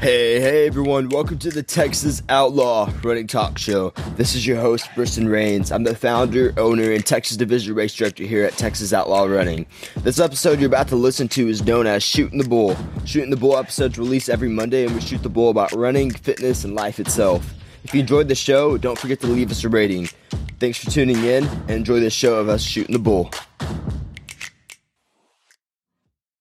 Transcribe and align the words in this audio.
Hey, 0.00 0.40
hey 0.40 0.66
everyone, 0.66 1.10
welcome 1.10 1.38
to 1.40 1.50
the 1.50 1.62
Texas 1.62 2.22
Outlaw 2.30 2.90
Running 3.02 3.26
Talk 3.26 3.58
Show. 3.58 3.90
This 4.16 4.34
is 4.34 4.46
your 4.46 4.58
host, 4.58 4.88
Briston 4.94 5.28
Rains. 5.28 5.70
I'm 5.70 5.84
the 5.84 5.94
founder, 5.94 6.54
owner, 6.56 6.90
and 6.90 7.04
Texas 7.04 7.36
Division 7.36 7.74
Race 7.74 7.94
Director 7.94 8.24
here 8.24 8.42
at 8.42 8.54
Texas 8.54 8.94
Outlaw 8.94 9.24
Running. 9.24 9.66
This 9.96 10.18
episode 10.18 10.58
you're 10.58 10.68
about 10.68 10.88
to 10.88 10.96
listen 10.96 11.28
to 11.28 11.48
is 11.48 11.62
known 11.66 11.86
as 11.86 12.02
Shooting 12.02 12.38
the 12.38 12.48
Bull. 12.48 12.78
Shooting 13.04 13.28
the 13.28 13.36
Bull 13.36 13.58
episodes 13.58 13.98
release 13.98 14.30
every 14.30 14.48
Monday, 14.48 14.86
and 14.86 14.94
we 14.94 15.02
shoot 15.02 15.22
the 15.22 15.28
bull 15.28 15.50
about 15.50 15.70
running, 15.72 16.10
fitness, 16.10 16.64
and 16.64 16.74
life 16.74 16.98
itself. 16.98 17.52
If 17.84 17.92
you 17.92 18.00
enjoyed 18.00 18.28
the 18.28 18.34
show, 18.34 18.78
don't 18.78 18.98
forget 18.98 19.20
to 19.20 19.26
leave 19.26 19.50
us 19.50 19.64
a 19.64 19.68
rating. 19.68 20.08
Thanks 20.60 20.82
for 20.82 20.90
tuning 20.90 21.22
in, 21.24 21.44
and 21.44 21.70
enjoy 21.72 22.00
this 22.00 22.14
show 22.14 22.36
of 22.36 22.48
us 22.48 22.62
shooting 22.62 22.94
the 22.94 22.98
bull. 22.98 23.30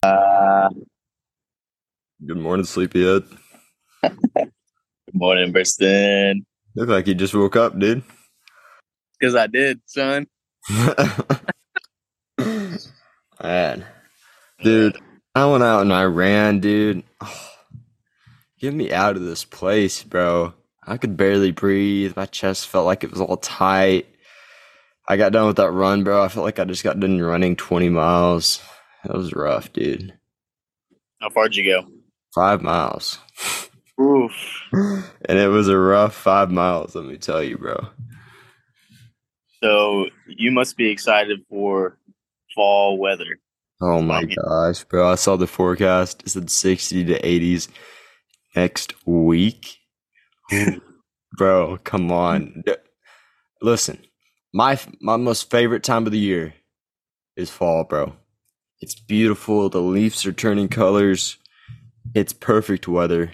Uh, 0.02 0.70
Good 2.26 2.38
morning, 2.38 2.66
sleepyhead. 2.66 3.24
Good 4.04 4.52
morning, 5.14 5.52
Briston. 5.52 6.46
Look 6.76 6.90
like 6.90 7.08
you 7.08 7.16
just 7.16 7.34
woke 7.34 7.56
up, 7.56 7.78
dude. 7.78 8.04
Because 9.20 9.36
I 9.36 9.48
did, 9.48 9.82
son. 9.86 10.28
Man, 13.42 13.86
dude, 14.62 14.98
I 15.36 15.46
went 15.46 15.64
out 15.64 15.82
and 15.82 15.94
I 15.94 16.04
ran, 16.04 16.60
dude. 16.60 17.04
Oh, 17.22 17.52
get 18.60 18.74
me 18.74 18.92
out 18.92 19.16
of 19.16 19.24
this 19.24 19.46
place, 19.46 20.04
bro. 20.04 20.54
I 20.86 20.98
could 20.98 21.18
barely 21.18 21.52
breathe. 21.52 22.16
My 22.16 22.26
chest 22.26 22.68
felt 22.68 22.86
like 22.86 23.04
it 23.04 23.12
was 23.12 23.22
all 23.22 23.38
tight. 23.38 24.08
I 25.08 25.18
got 25.18 25.32
done 25.32 25.48
with 25.48 25.58
that 25.58 25.72
run, 25.72 26.04
bro. 26.04 26.24
I 26.24 26.28
felt 26.28 26.46
like 26.46 26.60
I 26.60 26.66
just 26.66 26.84
got 26.84 27.00
done 27.00 27.22
running 27.22 27.56
20 27.56 27.90
miles. 27.90 28.62
That 29.04 29.16
was 29.16 29.34
rough, 29.34 29.74
dude. 29.74 30.14
How 31.22 31.30
far'd 31.30 31.56
you 31.56 31.64
go? 31.66 31.88
Five 32.34 32.62
miles. 32.62 33.18
Oof. 34.00 34.32
And 34.72 35.38
it 35.38 35.50
was 35.50 35.68
a 35.68 35.78
rough 35.78 36.16
five 36.16 36.50
miles, 36.50 36.96
let 36.96 37.06
me 37.06 37.18
tell 37.18 37.44
you, 37.44 37.58
bro. 37.58 37.88
So 39.62 40.06
you 40.28 40.52
must 40.52 40.78
be 40.78 40.90
excited 40.90 41.42
for 41.50 41.98
fall 42.56 42.98
weather. 42.98 43.40
Oh 43.82 44.02
my 44.02 44.24
gosh, 44.24 44.84
bro. 44.86 45.10
I 45.12 45.16
saw 45.16 45.36
the 45.36 45.48
forecast. 45.48 46.24
It 46.24 46.30
said 46.30 46.50
60 46.50 47.06
to 47.06 47.22
80s 47.22 47.68
next 48.56 48.94
week. 49.06 49.78
bro, 51.38 51.78
come 51.84 52.12
on. 52.12 52.64
Listen, 53.62 54.00
my 54.54 54.80
my 55.02 55.18
most 55.18 55.50
favorite 55.50 55.84
time 55.84 56.06
of 56.06 56.12
the 56.12 56.20
year 56.20 56.54
is 57.36 57.50
fall, 57.50 57.84
bro. 57.84 58.14
It's 58.82 58.96
beautiful. 58.96 59.70
The 59.70 59.82
leaves 59.82 60.26
are 60.26 60.32
turning 60.32 60.70
colors. 60.70 61.38
It's 62.16 62.34
perfect 62.34 62.88
weather. 62.88 63.34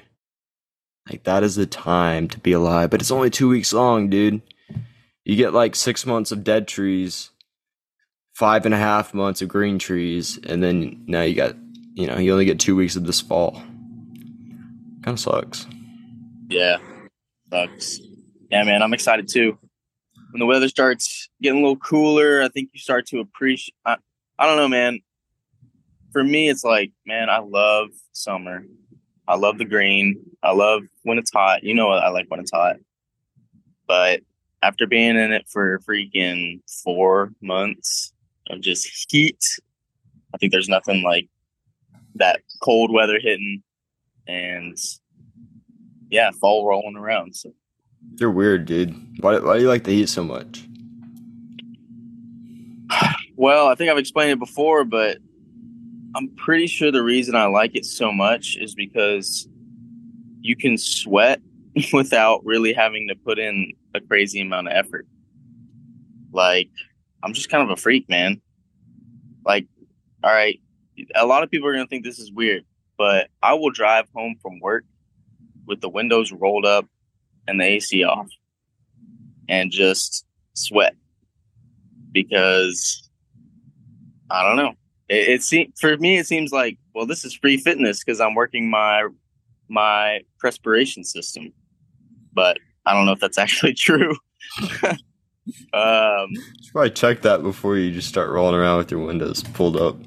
Like 1.10 1.24
that 1.24 1.44
is 1.44 1.56
the 1.56 1.66
time 1.66 2.28
to 2.30 2.40
be 2.40 2.52
alive, 2.52 2.90
but 2.90 3.02
it's 3.02 3.12
only 3.12 3.30
2 3.30 3.48
weeks 3.48 3.74
long, 3.74 4.10
dude. 4.10 4.42
You 5.24 5.36
get 5.36 5.54
like 5.54 5.76
6 5.76 6.06
months 6.06 6.32
of 6.32 6.44
dead 6.44 6.68
trees 6.68 7.32
five 8.36 8.66
and 8.66 8.76
a 8.76 8.78
half 8.78 9.14
months 9.14 9.42
of 9.42 9.48
green 9.48 9.80
trees, 9.80 10.38
and 10.46 10.62
then 10.62 11.04
now 11.08 11.22
you 11.22 11.34
got, 11.34 11.56
you 11.94 12.06
know, 12.06 12.18
you 12.18 12.32
only 12.32 12.46
get 12.46 12.60
two 12.60 12.76
weeks 12.76 12.96
of 12.96 13.06
this 13.06 13.22
fall. 13.22 13.54
Kind 15.04 15.16
of 15.16 15.20
sucks. 15.20 15.66
Yeah. 16.50 16.78
Sucks. 17.50 18.00
Yeah, 18.52 18.64
man, 18.64 18.84
I'm 18.84 18.94
excited 18.94 19.28
too. 19.28 19.58
When 20.32 20.40
the 20.40 20.46
weather 20.46 20.68
starts 20.68 21.30
getting 21.42 21.60
a 21.60 21.62
little 21.62 21.78
cooler, 21.78 22.42
I 22.44 22.50
think 22.50 22.70
you 22.74 22.80
start 22.80 23.08
to 23.08 23.20
appreciate. 23.20 23.74
I, 23.86 23.96
I 24.38 24.46
don't 24.46 24.58
know, 24.58 24.68
man. 24.68 25.00
For 26.12 26.24
me, 26.24 26.50
it's 26.50 26.64
like, 26.64 26.92
man, 27.06 27.30
I 27.30 27.40
love 27.40 27.90
summer. 28.12 28.66
I 29.28 29.36
love 29.36 29.58
the 29.58 29.66
green. 29.66 30.20
I 30.44 30.52
love 30.52 30.84
when 31.04 31.18
it's 31.18 31.32
hot. 31.32 31.64
You 31.64 31.74
know, 31.74 31.90
I 31.90 32.10
like 32.10 32.28
when 32.30 32.40
it's 32.40 32.52
hot. 32.52 32.78
But 33.88 34.22
after 34.62 34.88
being 34.88 35.18
in 35.18 35.32
it 35.32 35.48
for 35.48 35.80
freaking 35.80 36.62
four 36.84 37.32
months 37.42 38.14
of 38.50 38.62
just 38.62 39.08
heat, 39.10 39.44
I 40.34 40.38
think 40.38 40.52
there's 40.52 40.70
nothing 40.70 41.04
like 41.04 41.28
that 42.16 42.42
cold 42.62 42.92
weather 42.92 43.20
hitting 43.20 43.64
and 44.28 44.78
yeah, 46.10 46.32
fall 46.32 46.68
rolling 46.68 46.96
around. 46.96 47.36
So 47.36 47.52
You're 48.16 48.32
weird, 48.32 48.66
dude. 48.66 48.96
Why, 49.20 49.40
why 49.40 49.56
do 49.56 49.62
you 49.62 49.70
like 49.70 49.84
the 49.84 49.92
heat 49.92 50.10
so 50.10 50.24
much? 50.24 50.64
Well, 53.38 53.68
I 53.68 53.76
think 53.76 53.92
I've 53.92 53.98
explained 53.98 54.32
it 54.32 54.40
before, 54.40 54.86
but 54.86 55.18
I'm 56.16 56.30
pretty 56.38 56.68
sure 56.68 56.92
the 56.92 57.04
reason 57.04 57.36
I 57.36 57.46
like 57.48 57.76
it 57.76 57.84
so 57.84 58.10
much 58.10 58.56
is 58.58 58.74
because 58.74 59.50
you 60.40 60.56
can 60.56 60.78
sweat 60.78 61.42
without 61.94 62.40
really 62.46 62.72
having 62.72 63.10
to 63.10 63.16
put 63.16 63.38
in 63.38 63.74
a 63.94 64.00
crazy 64.00 64.40
amount 64.40 64.70
of 64.70 64.74
effort. 64.74 65.06
Like, 66.32 66.70
I'm 67.22 67.34
just 67.34 67.50
kind 67.50 67.64
of 67.64 67.70
a 67.70 67.76
freak, 67.76 68.08
man. 68.08 68.42
Like, 69.46 69.68
all 70.24 70.32
right, 70.32 70.60
a 71.16 71.26
lot 71.26 71.44
of 71.44 71.52
people 71.52 71.68
are 71.68 71.74
going 71.74 71.86
to 71.86 71.90
think 71.90 72.06
this 72.06 72.20
is 72.20 72.32
weird, 72.32 72.64
but 72.98 73.28
I 73.44 73.54
will 73.54 73.72
drive 73.72 74.08
home 74.16 74.36
from 74.42 74.62
work 74.62 74.86
with 75.68 75.82
the 75.82 75.90
windows 75.90 76.32
rolled 76.32 76.66
up 76.66 76.86
and 77.46 77.60
the 77.60 77.66
AC 77.66 78.06
off 78.06 78.30
and 79.50 79.70
just 79.70 80.26
sweat 80.54 80.96
because 82.14 83.10
I 84.30 84.44
don't 84.44 84.56
know. 84.56 84.76
It, 85.10 85.30
it 85.30 85.44
seems 85.44 85.80
for 85.80 85.98
me, 85.98 86.18
it 86.18 86.28
seems 86.28 86.52
like 86.52 86.78
well, 86.94 87.06
this 87.06 87.26
is 87.26 87.34
free 87.34 87.58
fitness 87.58 88.04
because 88.04 88.20
I'm 88.22 88.36
working 88.36 88.70
my 88.70 89.08
my 89.68 90.22
perspiration 90.40 91.04
system, 91.04 91.54
but 92.34 92.58
I 92.86 92.94
don't 92.94 93.06
know 93.06 93.12
if 93.14 93.20
that's 93.20 93.38
actually 93.46 93.74
true. 93.74 94.16
um, 95.74 96.30
You 96.30 96.42
should 96.64 96.72
probably 96.72 96.92
check 96.92 97.22
that 97.24 97.44
before 97.44 97.78
you 97.78 97.92
just 97.92 98.08
start 98.08 98.30
rolling 98.30 98.56
around 98.56 98.78
with 98.78 98.92
your 98.92 99.06
windows 99.06 99.44
pulled 99.44 99.78
up. 99.78 99.98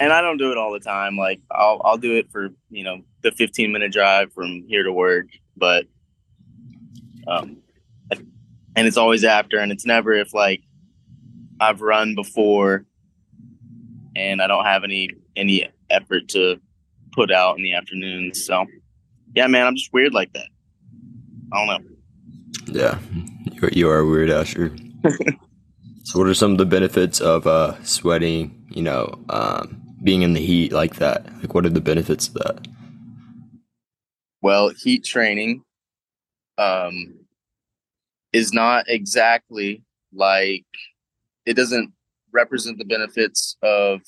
and 0.00 0.12
I 0.12 0.20
don't 0.20 0.36
do 0.38 0.50
it 0.52 0.58
all 0.58 0.72
the 0.72 0.80
time. 0.80 1.16
Like 1.16 1.40
I'll 1.50 1.80
I'll 1.84 1.98
do 1.98 2.14
it 2.16 2.30
for 2.30 2.50
you 2.70 2.84
know 2.84 3.02
the 3.22 3.32
15 3.32 3.72
minute 3.72 3.92
drive 3.92 4.32
from 4.32 4.64
here 4.68 4.82
to 4.84 4.92
work, 4.92 5.26
but 5.56 5.86
um, 7.26 7.58
and 8.76 8.86
it's 8.86 8.96
always 8.96 9.24
after, 9.24 9.58
and 9.58 9.72
it's 9.72 9.86
never 9.86 10.12
if 10.12 10.32
like 10.34 10.62
I've 11.58 11.80
run 11.80 12.14
before 12.14 12.84
and 14.16 14.40
I 14.40 14.46
don't 14.46 14.64
have 14.64 14.82
any 14.82 15.10
any 15.36 15.68
effort 15.90 16.28
to 16.28 16.58
put 17.12 17.30
out 17.30 17.56
in 17.56 17.62
the 17.62 17.74
afternoons. 17.74 18.44
So 18.44 18.66
yeah, 19.34 19.46
man, 19.46 19.66
I'm 19.66 19.76
just 19.76 19.92
weird 19.92 20.14
like 20.14 20.32
that. 20.32 20.48
I 21.52 21.66
don't 21.66 21.66
know. 21.66 21.90
Yeah, 22.66 22.98
you 23.52 23.62
are, 23.62 23.70
you 23.70 23.88
are 23.90 23.98
a 23.98 24.06
weird, 24.06 24.30
Asher. 24.30 24.74
so, 26.04 26.18
what 26.18 26.26
are 26.26 26.34
some 26.34 26.52
of 26.52 26.58
the 26.58 26.66
benefits 26.66 27.20
of 27.20 27.46
uh, 27.46 27.80
sweating? 27.84 28.66
You 28.70 28.82
know, 28.82 29.18
um, 29.28 29.80
being 30.02 30.22
in 30.22 30.32
the 30.32 30.40
heat 30.40 30.72
like 30.72 30.96
that. 30.96 31.26
Like, 31.40 31.54
what 31.54 31.66
are 31.66 31.70
the 31.70 31.80
benefits 31.80 32.28
of 32.28 32.34
that? 32.34 32.66
Well, 34.42 34.70
heat 34.70 35.04
training 35.04 35.62
um, 36.58 37.14
is 38.32 38.52
not 38.52 38.86
exactly 38.88 39.82
like 40.12 40.66
it 41.44 41.54
doesn't 41.54 41.92
represent 42.36 42.78
the 42.78 42.84
benefits 42.84 43.56
of 43.62 44.00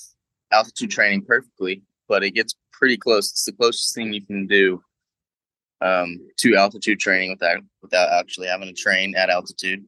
altitude 0.52 0.90
training 0.90 1.24
perfectly, 1.24 1.82
but 2.08 2.22
it 2.22 2.32
gets 2.32 2.54
pretty 2.72 2.96
close. 2.96 3.30
It's 3.30 3.44
the 3.44 3.52
closest 3.52 3.94
thing 3.94 4.12
you 4.12 4.24
can 4.24 4.46
do 4.46 4.82
um, 5.80 6.20
to 6.38 6.56
altitude 6.56 7.00
training 7.00 7.30
without 7.30 7.62
without 7.82 8.10
actually 8.12 8.48
having 8.48 8.68
to 8.68 8.74
train 8.74 9.14
at 9.16 9.30
altitude, 9.30 9.84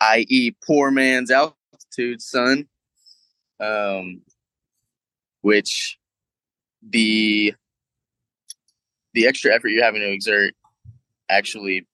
i.e., 0.00 0.56
poor 0.66 0.90
man's 0.90 1.30
altitude, 1.30 2.20
son. 2.20 2.66
Um, 3.60 4.22
which 5.42 5.98
the 6.82 7.54
the 9.12 9.26
extra 9.26 9.54
effort 9.54 9.68
you're 9.68 9.84
having 9.84 10.00
to 10.00 10.10
exert 10.10 10.54
actually 11.28 11.86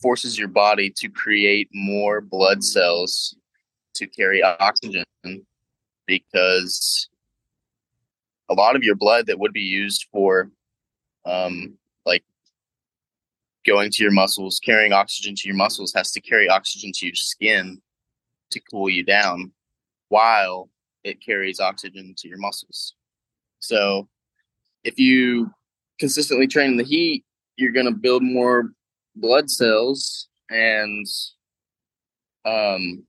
forces 0.00 0.38
your 0.38 0.48
body 0.48 0.92
to 0.96 1.08
create 1.08 1.68
more 1.72 2.20
blood 2.20 2.62
cells 2.62 3.34
to 3.98 4.06
carry 4.06 4.42
oxygen 4.42 5.04
because 6.06 7.08
a 8.48 8.54
lot 8.54 8.76
of 8.76 8.82
your 8.82 8.94
blood 8.94 9.26
that 9.26 9.38
would 9.38 9.52
be 9.52 9.60
used 9.60 10.06
for 10.10 10.50
um, 11.26 11.76
like 12.06 12.24
going 13.66 13.90
to 13.90 14.02
your 14.02 14.12
muscles 14.12 14.60
carrying 14.64 14.92
oxygen 14.92 15.34
to 15.34 15.48
your 15.48 15.56
muscles 15.56 15.92
has 15.94 16.10
to 16.12 16.20
carry 16.20 16.48
oxygen 16.48 16.90
to 16.94 17.06
your 17.06 17.14
skin 17.14 17.80
to 18.50 18.60
cool 18.70 18.88
you 18.88 19.04
down 19.04 19.52
while 20.08 20.70
it 21.04 21.22
carries 21.24 21.60
oxygen 21.60 22.14
to 22.16 22.28
your 22.28 22.38
muscles. 22.38 22.94
So 23.60 24.08
if 24.84 24.98
you 24.98 25.50
consistently 25.98 26.46
train 26.46 26.70
in 26.70 26.76
the 26.76 26.84
heat 26.84 27.24
you're 27.58 27.72
going 27.72 27.86
to 27.86 27.92
build 27.92 28.22
more 28.22 28.70
blood 29.16 29.50
cells 29.50 30.28
and 30.48 31.06
um 32.46 33.04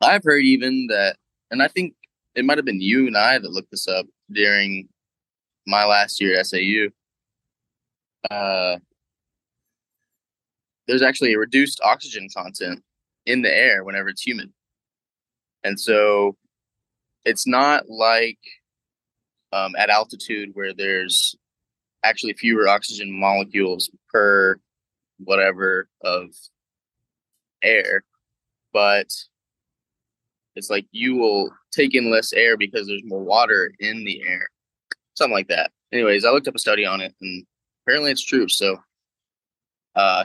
i've 0.00 0.24
heard 0.24 0.44
even 0.44 0.86
that 0.88 1.16
and 1.50 1.62
i 1.62 1.68
think 1.68 1.94
it 2.34 2.44
might 2.44 2.58
have 2.58 2.64
been 2.64 2.80
you 2.80 3.06
and 3.06 3.16
i 3.16 3.38
that 3.38 3.50
looked 3.50 3.70
this 3.70 3.88
up 3.88 4.06
during 4.32 4.88
my 5.66 5.84
last 5.84 6.20
year 6.20 6.38
at 6.38 6.46
sau 6.46 6.58
uh, 8.30 8.76
there's 10.86 11.02
actually 11.02 11.32
a 11.32 11.38
reduced 11.38 11.80
oxygen 11.82 12.28
content 12.36 12.82
in 13.26 13.42
the 13.42 13.52
air 13.52 13.84
whenever 13.84 14.08
it's 14.08 14.26
humid. 14.26 14.52
And 15.62 15.78
so 15.78 16.36
it's 17.24 17.46
not 17.46 17.88
like 17.88 18.38
um, 19.52 19.74
at 19.76 19.90
altitude 19.90 20.50
where 20.54 20.74
there's 20.74 21.34
actually 22.02 22.32
fewer 22.34 22.68
oxygen 22.68 23.10
molecules 23.12 23.90
per 24.12 24.56
whatever 25.18 25.88
of 26.02 26.30
air, 27.62 28.04
but 28.72 29.06
it's 30.56 30.70
like 30.70 30.86
you 30.92 31.16
will 31.16 31.50
take 31.72 31.94
in 31.94 32.10
less 32.10 32.32
air 32.32 32.56
because 32.56 32.86
there's 32.86 33.04
more 33.04 33.22
water 33.22 33.72
in 33.80 34.04
the 34.04 34.22
air, 34.26 34.48
something 35.14 35.34
like 35.34 35.48
that. 35.48 35.70
Anyways, 35.92 36.24
I 36.24 36.30
looked 36.30 36.48
up 36.48 36.54
a 36.54 36.58
study 36.58 36.84
on 36.84 37.00
it, 37.00 37.14
and 37.20 37.44
apparently 37.84 38.10
it's 38.12 38.24
true. 38.24 38.48
So, 38.48 38.78
uh, 39.96 40.24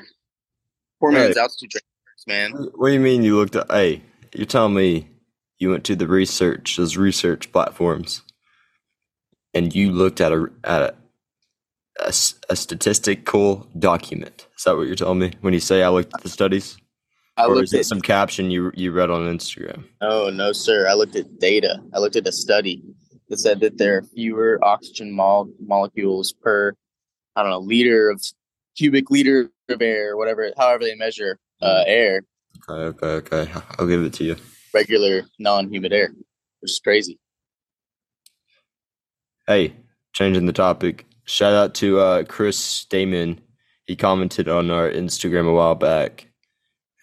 poor 1.00 1.12
man's 1.12 1.36
Hey. 1.36 1.42
altitude 1.42 1.72
training 1.72 1.86
works, 2.06 2.28
man. 2.28 2.52
What 2.76 2.88
do 2.90 2.94
you 2.94 3.00
mean 3.00 3.24
you 3.24 3.38
looked 3.38 3.56
at? 3.56 3.72
Hey, 3.72 4.02
you're 4.34 4.46
telling 4.46 4.74
me 4.74 5.10
you 5.58 5.70
went 5.72 5.84
to 5.86 5.96
the 5.96 6.08
research, 6.08 6.78
those 6.78 6.98
research 6.98 7.52
platforms, 7.52 8.22
and 9.54 9.74
you 9.74 9.92
looked 9.92 10.22
at 10.22 10.32
a 10.32 10.48
at 10.64 10.96
a 12.00 12.12
statistical 12.56 13.68
document. 13.80 14.48
Is 14.58 14.64
that 14.66 14.76
what 14.76 14.88
you're 14.88 14.96
telling 14.96 15.20
me 15.20 15.34
when 15.42 15.54
you 15.54 15.60
say 15.62 15.82
I 15.82 15.90
looked 15.90 16.14
at 16.14 16.22
the 16.22 16.30
studies, 16.30 16.78
I 17.38 17.46
or 17.46 17.56
looked 17.56 17.66
is 17.66 17.74
it 17.74 17.80
at 17.80 17.86
some 17.86 18.02
caption 18.02 18.50
you 18.52 18.72
you 18.76 18.92
read 18.92 19.10
on 19.10 19.22
Instagram? 19.28 19.84
Oh 20.02 20.30
no, 20.30 20.52
sir. 20.54 20.88
I 20.88 20.94
looked 20.94 21.16
at 21.16 21.40
data. 21.40 21.82
I 21.94 22.00
looked 22.00 22.16
at 22.16 22.28
a 22.28 22.32
study 22.32 22.82
that 23.30 23.38
said 23.38 23.60
that 23.62 23.78
there 23.78 23.98
are 23.98 24.04
fewer 24.04 24.60
oxygen 24.64 25.12
mol- 25.12 25.52
molecules 25.60 26.32
per, 26.32 26.74
I 27.36 27.42
don't 27.42 27.52
know, 27.52 27.60
liter 27.60 28.10
of 28.10 28.22
cubic 28.78 29.10
liter 29.10 29.50
of 29.70 29.82
air, 29.82 30.16
whatever, 30.16 30.52
however 30.58 30.84
they 30.84 30.96
measure 30.96 31.40
uh, 31.62 31.84
air, 31.88 32.22
Okay, 32.70 33.06
okay, 33.06 33.36
okay. 33.38 33.52
I'll 33.80 33.88
give 33.88 34.04
it 34.04 34.14
to 34.14 34.24
you. 34.24 34.36
regular 34.74 35.24
non-humid 35.40 35.92
air, 35.94 36.10
which 36.62 36.72
is 36.72 36.80
crazy. 36.84 37.20
Hey, 39.48 39.76
changing 40.14 40.46
the 40.46 40.54
topic. 40.54 41.06
Shout 41.26 41.54
out 41.54 41.74
to 41.76 42.00
uh, 42.00 42.24
Chris 42.24 42.58
Stamen. 42.58 43.42
He 43.86 43.96
commented 43.96 44.48
on 44.48 44.72
our 44.72 44.90
Instagram 44.90 45.48
a 45.50 45.54
while 45.54 45.76
back, 45.76 46.28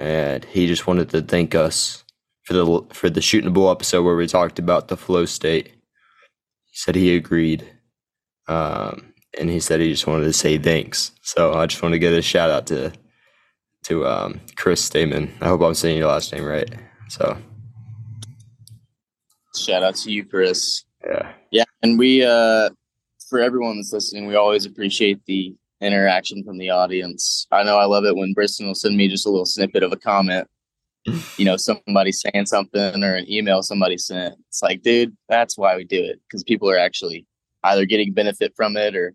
and 0.03 0.45
he 0.47 0.67
just 0.67 0.89
wanted 0.89 1.11
to 1.11 1.23
thank 1.23 1.55
us 1.55 2.03
for 2.43 2.55
the 2.55 2.85
for 2.91 3.09
the 3.09 3.23
shooting 3.23 3.45
the 3.45 3.53
bull 3.53 3.71
episode 3.71 4.03
where 4.03 4.17
we 4.17 4.27
talked 4.27 4.59
about 4.59 4.89
the 4.89 4.97
flow 4.97 5.25
state. 5.25 5.69
He 5.69 6.73
said 6.73 6.97
he 6.97 7.15
agreed, 7.15 7.71
um, 8.49 9.15
and 9.39 9.49
he 9.49 9.61
said 9.61 9.79
he 9.79 9.93
just 9.93 10.09
wanted 10.09 10.25
to 10.25 10.33
say 10.33 10.59
thanks. 10.59 11.13
So 11.23 11.55
I 11.55 11.67
just 11.67 11.83
want 11.83 11.93
to 11.93 12.01
give 12.01 12.13
a 12.13 12.21
shout 12.21 12.51
out 12.51 12.67
to 12.67 12.93
to 13.85 14.05
um, 14.07 14.41
Chris 14.57 14.83
Stamen. 14.83 15.33
I 15.41 15.47
hope 15.47 15.61
I'm 15.63 15.75
saying 15.75 15.99
your 15.99 16.09
last 16.09 16.33
name 16.33 16.45
right. 16.45 16.69
So 17.09 17.39
Shout 19.55 19.85
out 19.85 19.95
to 19.97 20.11
you, 20.11 20.25
Chris. 20.25 20.85
yeah, 21.05 21.33
Yeah, 21.51 21.65
and 21.83 21.99
we, 21.99 22.25
uh, 22.25 22.71
for 23.29 23.39
everyone 23.39 23.77
that's 23.77 23.93
listening, 23.93 24.27
we 24.27 24.35
always 24.35 24.65
appreciate 24.65 25.21
the 25.27 25.55
interaction 25.82 26.44
from 26.44 26.58
the 26.58 26.70
audience. 26.70 27.46
I 27.50 27.62
know 27.64 27.79
I 27.79 27.84
love 27.84 28.05
it 28.05 28.17
when 28.17 28.32
Briston 28.34 28.67
will 28.67 28.75
send 28.75 28.96
me 28.96 29.08
just 29.08 29.26
a 29.26 29.31
little 29.31 29.46
snippet 29.46 29.82
of 29.82 29.93
a 29.93 29.96
comment. 29.96 30.49
You 31.37 31.44
know, 31.44 31.56
somebody 31.56 32.12
saying 32.12 32.46
something 32.46 33.02
or 33.02 33.14
an 33.17 33.29
email 33.29 33.61
somebody 33.64 33.99
sent. 33.99 34.37
It's 34.49 34.62
like, 34.62 34.82
dude, 34.82 35.17
that's 35.29 35.58
why 35.58 35.75
we 35.76 35.82
do 35.82 36.00
it 36.00 36.20
because 36.23 36.44
people 36.44 36.70
are 36.70 36.79
actually 36.79 37.26
either 37.64 37.84
getting 37.87 38.12
benefit 38.12 38.52
from 38.55 38.76
it 38.76 38.94
or 38.94 39.12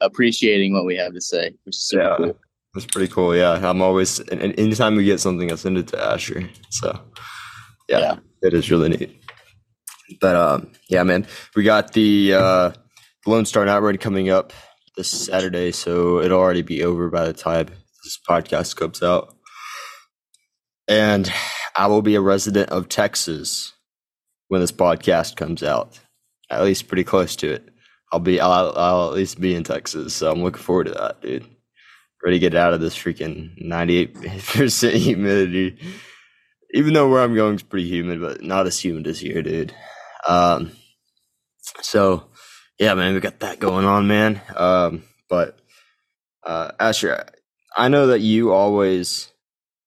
appreciating 0.00 0.72
what 0.74 0.84
we 0.84 0.96
have 0.96 1.14
to 1.14 1.20
say, 1.20 1.50
which 1.64 1.74
is 1.74 1.88
super 1.88 2.02
Yeah. 2.04 2.16
cool. 2.18 2.38
That's 2.74 2.86
pretty 2.86 3.12
cool. 3.12 3.34
Yeah, 3.34 3.54
I'm 3.68 3.82
always 3.82 4.20
and, 4.20 4.40
and 4.40 4.56
anytime 4.60 4.94
we 4.94 5.04
get 5.04 5.18
something, 5.18 5.50
I 5.50 5.56
send 5.56 5.78
it 5.78 5.88
to 5.88 6.00
Asher. 6.00 6.48
So 6.70 7.00
yeah, 7.88 7.98
Yeah. 7.98 8.16
it 8.42 8.54
is 8.54 8.70
really 8.70 8.90
neat. 8.90 9.20
But 10.20 10.36
um, 10.36 10.70
yeah, 10.88 11.02
man, 11.02 11.26
we 11.56 11.64
got 11.64 11.92
the 11.94 12.34
uh, 12.34 12.72
Lone 13.26 13.44
Star 13.44 13.64
Night 13.64 14.00
coming 14.00 14.30
up 14.30 14.52
this 14.98 15.10
Saturday, 15.10 15.72
so 15.72 16.20
it'll 16.20 16.38
already 16.38 16.60
be 16.60 16.84
over 16.84 17.08
by 17.08 17.24
the 17.24 17.32
time 17.32 17.68
this 18.04 18.18
podcast 18.28 18.76
comes 18.76 19.02
out. 19.02 19.34
And 20.86 21.32
I 21.74 21.86
will 21.86 22.02
be 22.02 22.14
a 22.16 22.20
resident 22.20 22.68
of 22.68 22.90
Texas 22.90 23.72
when 24.48 24.60
this 24.60 24.72
podcast 24.72 25.36
comes 25.36 25.62
out. 25.62 25.98
At 26.50 26.64
least 26.64 26.88
pretty 26.88 27.04
close 27.04 27.34
to 27.36 27.50
it. 27.50 27.68
I'll 28.12 28.20
be. 28.20 28.40
I'll, 28.40 28.74
I'll 28.76 29.08
at 29.08 29.14
least 29.14 29.40
be 29.40 29.54
in 29.54 29.64
Texas, 29.64 30.14
so 30.14 30.30
I'm 30.30 30.42
looking 30.42 30.62
forward 30.62 30.88
to 30.88 30.92
that, 30.92 31.22
dude 31.22 31.46
ready 32.24 32.38
to 32.38 32.50
get 32.50 32.54
out 32.54 32.74
of 32.74 32.80
this 32.80 32.96
freaking 32.96 33.50
98% 33.62 34.92
humidity. 34.94 35.78
Even 36.74 36.92
though 36.92 37.08
where 37.08 37.22
I'm 37.22 37.34
going 37.34 37.54
is 37.54 37.62
pretty 37.62 37.88
humid, 37.88 38.20
but 38.20 38.42
not 38.42 38.66
as 38.66 38.78
humid 38.78 39.06
as 39.06 39.20
here, 39.20 39.42
dude. 39.42 39.72
Um, 40.26 40.72
so 41.80 42.24
yeah, 42.78 42.94
man, 42.94 43.14
we 43.14 43.20
got 43.20 43.40
that 43.40 43.60
going 43.60 43.86
on, 43.86 44.06
man. 44.08 44.40
Um, 44.56 45.04
but 45.28 45.58
uh, 46.44 46.72
Asher, 46.80 47.26
I 47.76 47.88
know 47.88 48.08
that 48.08 48.20
you 48.20 48.52
always 48.52 49.32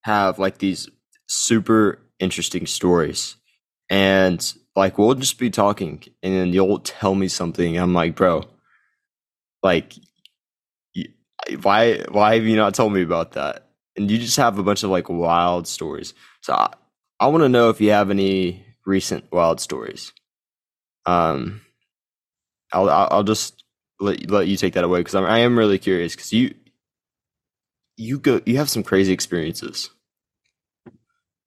have 0.03 0.39
like 0.39 0.59
these 0.59 0.89
super 1.27 1.99
interesting 2.19 2.67
stories, 2.67 3.37
and 3.89 4.53
like 4.75 4.97
we'll 4.97 5.15
just 5.15 5.39
be 5.39 5.49
talking, 5.51 6.03
and 6.23 6.33
then 6.33 6.53
you'll 6.53 6.79
tell 6.79 7.15
me 7.15 7.27
something. 7.29 7.77
I'm 7.77 7.93
like, 7.93 8.15
bro, 8.15 8.43
like 9.63 9.93
why 11.61 12.03
why 12.11 12.35
have 12.35 12.45
you 12.45 12.55
not 12.55 12.73
told 12.75 12.93
me 12.93 13.01
about 13.01 13.33
that 13.33 13.67
and 13.97 14.09
you 14.09 14.17
just 14.17 14.37
have 14.37 14.57
a 14.59 14.63
bunch 14.63 14.83
of 14.83 14.89
like 14.89 15.09
wild 15.09 15.67
stories 15.67 16.13
so 16.41 16.53
i, 16.53 16.73
I 17.19 17.27
want 17.27 17.43
to 17.43 17.49
know 17.49 17.69
if 17.69 17.81
you 17.81 17.91
have 17.91 18.09
any 18.09 18.65
recent 18.85 19.31
wild 19.31 19.59
stories 19.59 20.13
um 21.05 21.61
i'll 22.73 22.89
i'll, 22.89 23.23
just 23.23 23.63
let, 23.99 24.29
let 24.29 24.47
you 24.47 24.57
take 24.57 24.73
that 24.73 24.83
away 24.83 24.99
because 24.99 25.15
i 25.15 25.39
am 25.39 25.57
really 25.57 25.77
curious 25.79 26.15
because 26.15 26.31
you 26.33 26.53
you 27.97 28.17
go 28.19 28.41
you 28.45 28.57
have 28.57 28.69
some 28.69 28.83
crazy 28.83 29.13
experiences 29.13 29.89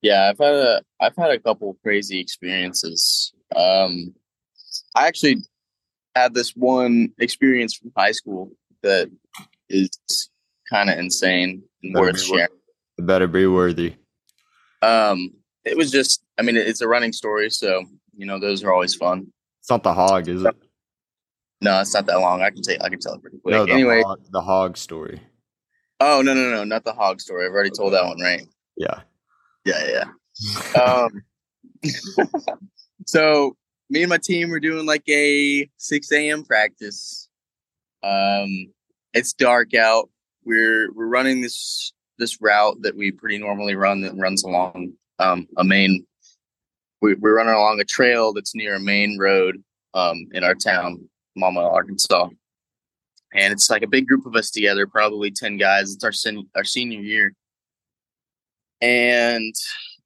Yeah, 0.03 0.29
I've 0.31 0.38
had 0.38 0.55
a 0.55 0.82
I've 1.00 1.17
had 1.17 1.31
a 1.31 1.38
couple 1.41 1.79
crazy 1.82 2.21
experiences. 2.21 3.32
Um, 3.56 4.15
I 4.94 5.06
actually 5.09 5.38
had 6.15 6.35
this 6.35 6.50
one 6.55 7.09
experience 7.19 7.75
from 7.75 7.91
high 7.97 8.12
school 8.12 8.53
that 8.83 9.11
is 9.71 9.88
kind 10.69 10.90
of 10.90 10.99
insane 10.99 11.62
and 11.83 11.95
Better 11.95 12.04
worth 12.07 12.21
sharing. 12.21 12.49
better 12.99 13.26
be 13.26 13.47
worthy 13.47 13.97
Um, 14.83 15.31
it 15.64 15.76
was 15.76 15.90
just, 15.90 16.23
I 16.38 16.43
mean, 16.43 16.57
it's 16.57 16.83
a 16.83 16.88
running 16.88 17.12
story, 17.14 17.49
so 17.50 17.85
you 18.16 18.26
know 18.26 18.38
those 18.38 18.62
are 18.62 18.73
always 18.73 18.95
fun. 18.95 19.33
it's 19.61 19.71
not 19.71 19.83
the 19.83 19.95
hog 19.95 20.28
is 20.28 20.45
it 20.45 20.54
No, 21.64 21.80
it's 21.80 21.94
not 21.94 22.06
that 22.06 22.21
long. 22.21 22.42
I 22.42 22.50
can 22.50 22.62
tell. 22.62 22.76
I 22.80 22.88
can 22.88 23.00
tell 23.00 23.14
it 23.14 23.23
pretty 23.23 23.38
quick. 23.38 23.52
no 23.52 23.66
the 23.66 23.73
anyway, 23.73 24.02
hog, 24.02 24.21
the 24.30 24.42
hog 24.42 24.76
story 24.76 25.21
oh 26.00 26.23
no, 26.23 26.35
no, 26.35 26.50
no, 26.50 26.64
not 26.64 26.85
the 26.85 26.92
hog 26.92 27.21
story. 27.21 27.47
I've 27.47 27.52
already 27.52 27.71
told 27.71 27.92
that 27.94 28.04
one, 28.04 28.21
right? 28.21 28.47
yeah 28.76 29.00
Yeah, 29.64 30.04
yeah. 30.75 30.83
um, 30.83 31.23
so 33.06 33.56
me 33.90 34.02
and 34.02 34.11
my 34.11 34.18
team 34.18 34.50
were 34.50 34.61
doing 34.61 34.87
like 34.87 35.09
a 35.09 35.68
6 35.76 36.12
a.m. 36.12 36.44
practice. 36.44 37.28
Um, 38.02 38.73
it's 39.12 39.33
dark 39.33 39.75
out. 39.75 40.11
We're 40.44 40.92
we're 40.92 41.06
running 41.06 41.40
this 41.40 41.92
this 42.18 42.40
route 42.40 42.76
that 42.83 42.97
we 42.97 43.11
pretty 43.11 43.38
normally 43.38 43.75
run 43.75 44.02
that 44.02 44.14
runs 44.16 44.44
along 44.44 44.92
um, 45.18 45.49
a 45.56 45.64
main. 45.64 46.06
We, 47.00 47.14
we're 47.14 47.37
running 47.37 47.54
along 47.54 47.80
a 47.80 47.85
trail 47.85 48.33
that's 48.33 48.54
near 48.54 48.75
a 48.75 48.80
main 48.80 49.18
road 49.18 49.62
um, 49.94 50.26
in 50.33 50.44
our 50.44 50.54
town, 50.54 51.09
Mama, 51.37 51.61
Arkansas. 51.61 52.29
And 53.35 53.53
it's 53.53 53.69
like 53.69 53.83
a 53.83 53.88
big 53.88 54.07
group 54.07 54.26
of 54.26 54.37
us 54.37 54.50
together, 54.50 54.87
probably 54.87 55.31
ten 55.31 55.57
guys. 55.57 55.93
It's 55.93 56.05
our 56.05 56.12
sen- 56.12 56.49
our 56.55 56.62
senior 56.62 57.00
year, 57.00 57.35
and 58.81 59.55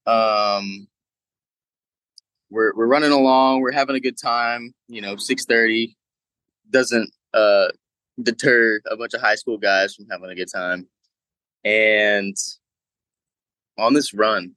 um, 0.06 0.88
we're 2.48 2.74
we're 2.74 2.86
running 2.86 3.12
along. 3.12 3.60
We're 3.60 3.72
having 3.72 3.96
a 3.96 4.00
good 4.00 4.16
time. 4.16 4.72
You 4.88 5.02
know, 5.02 5.16
six 5.16 5.44
thirty 5.44 5.94
doesn't 6.70 7.10
uh, 7.34 7.68
deter 8.22 8.80
a 8.90 8.96
bunch 8.96 9.12
of 9.12 9.20
high 9.20 9.34
school 9.34 9.58
guys 9.58 9.94
from 9.94 10.06
having 10.10 10.30
a 10.30 10.34
good 10.34 10.48
time. 10.52 10.88
And 11.64 12.36
on 13.78 13.92
this 13.92 14.14
run, 14.14 14.52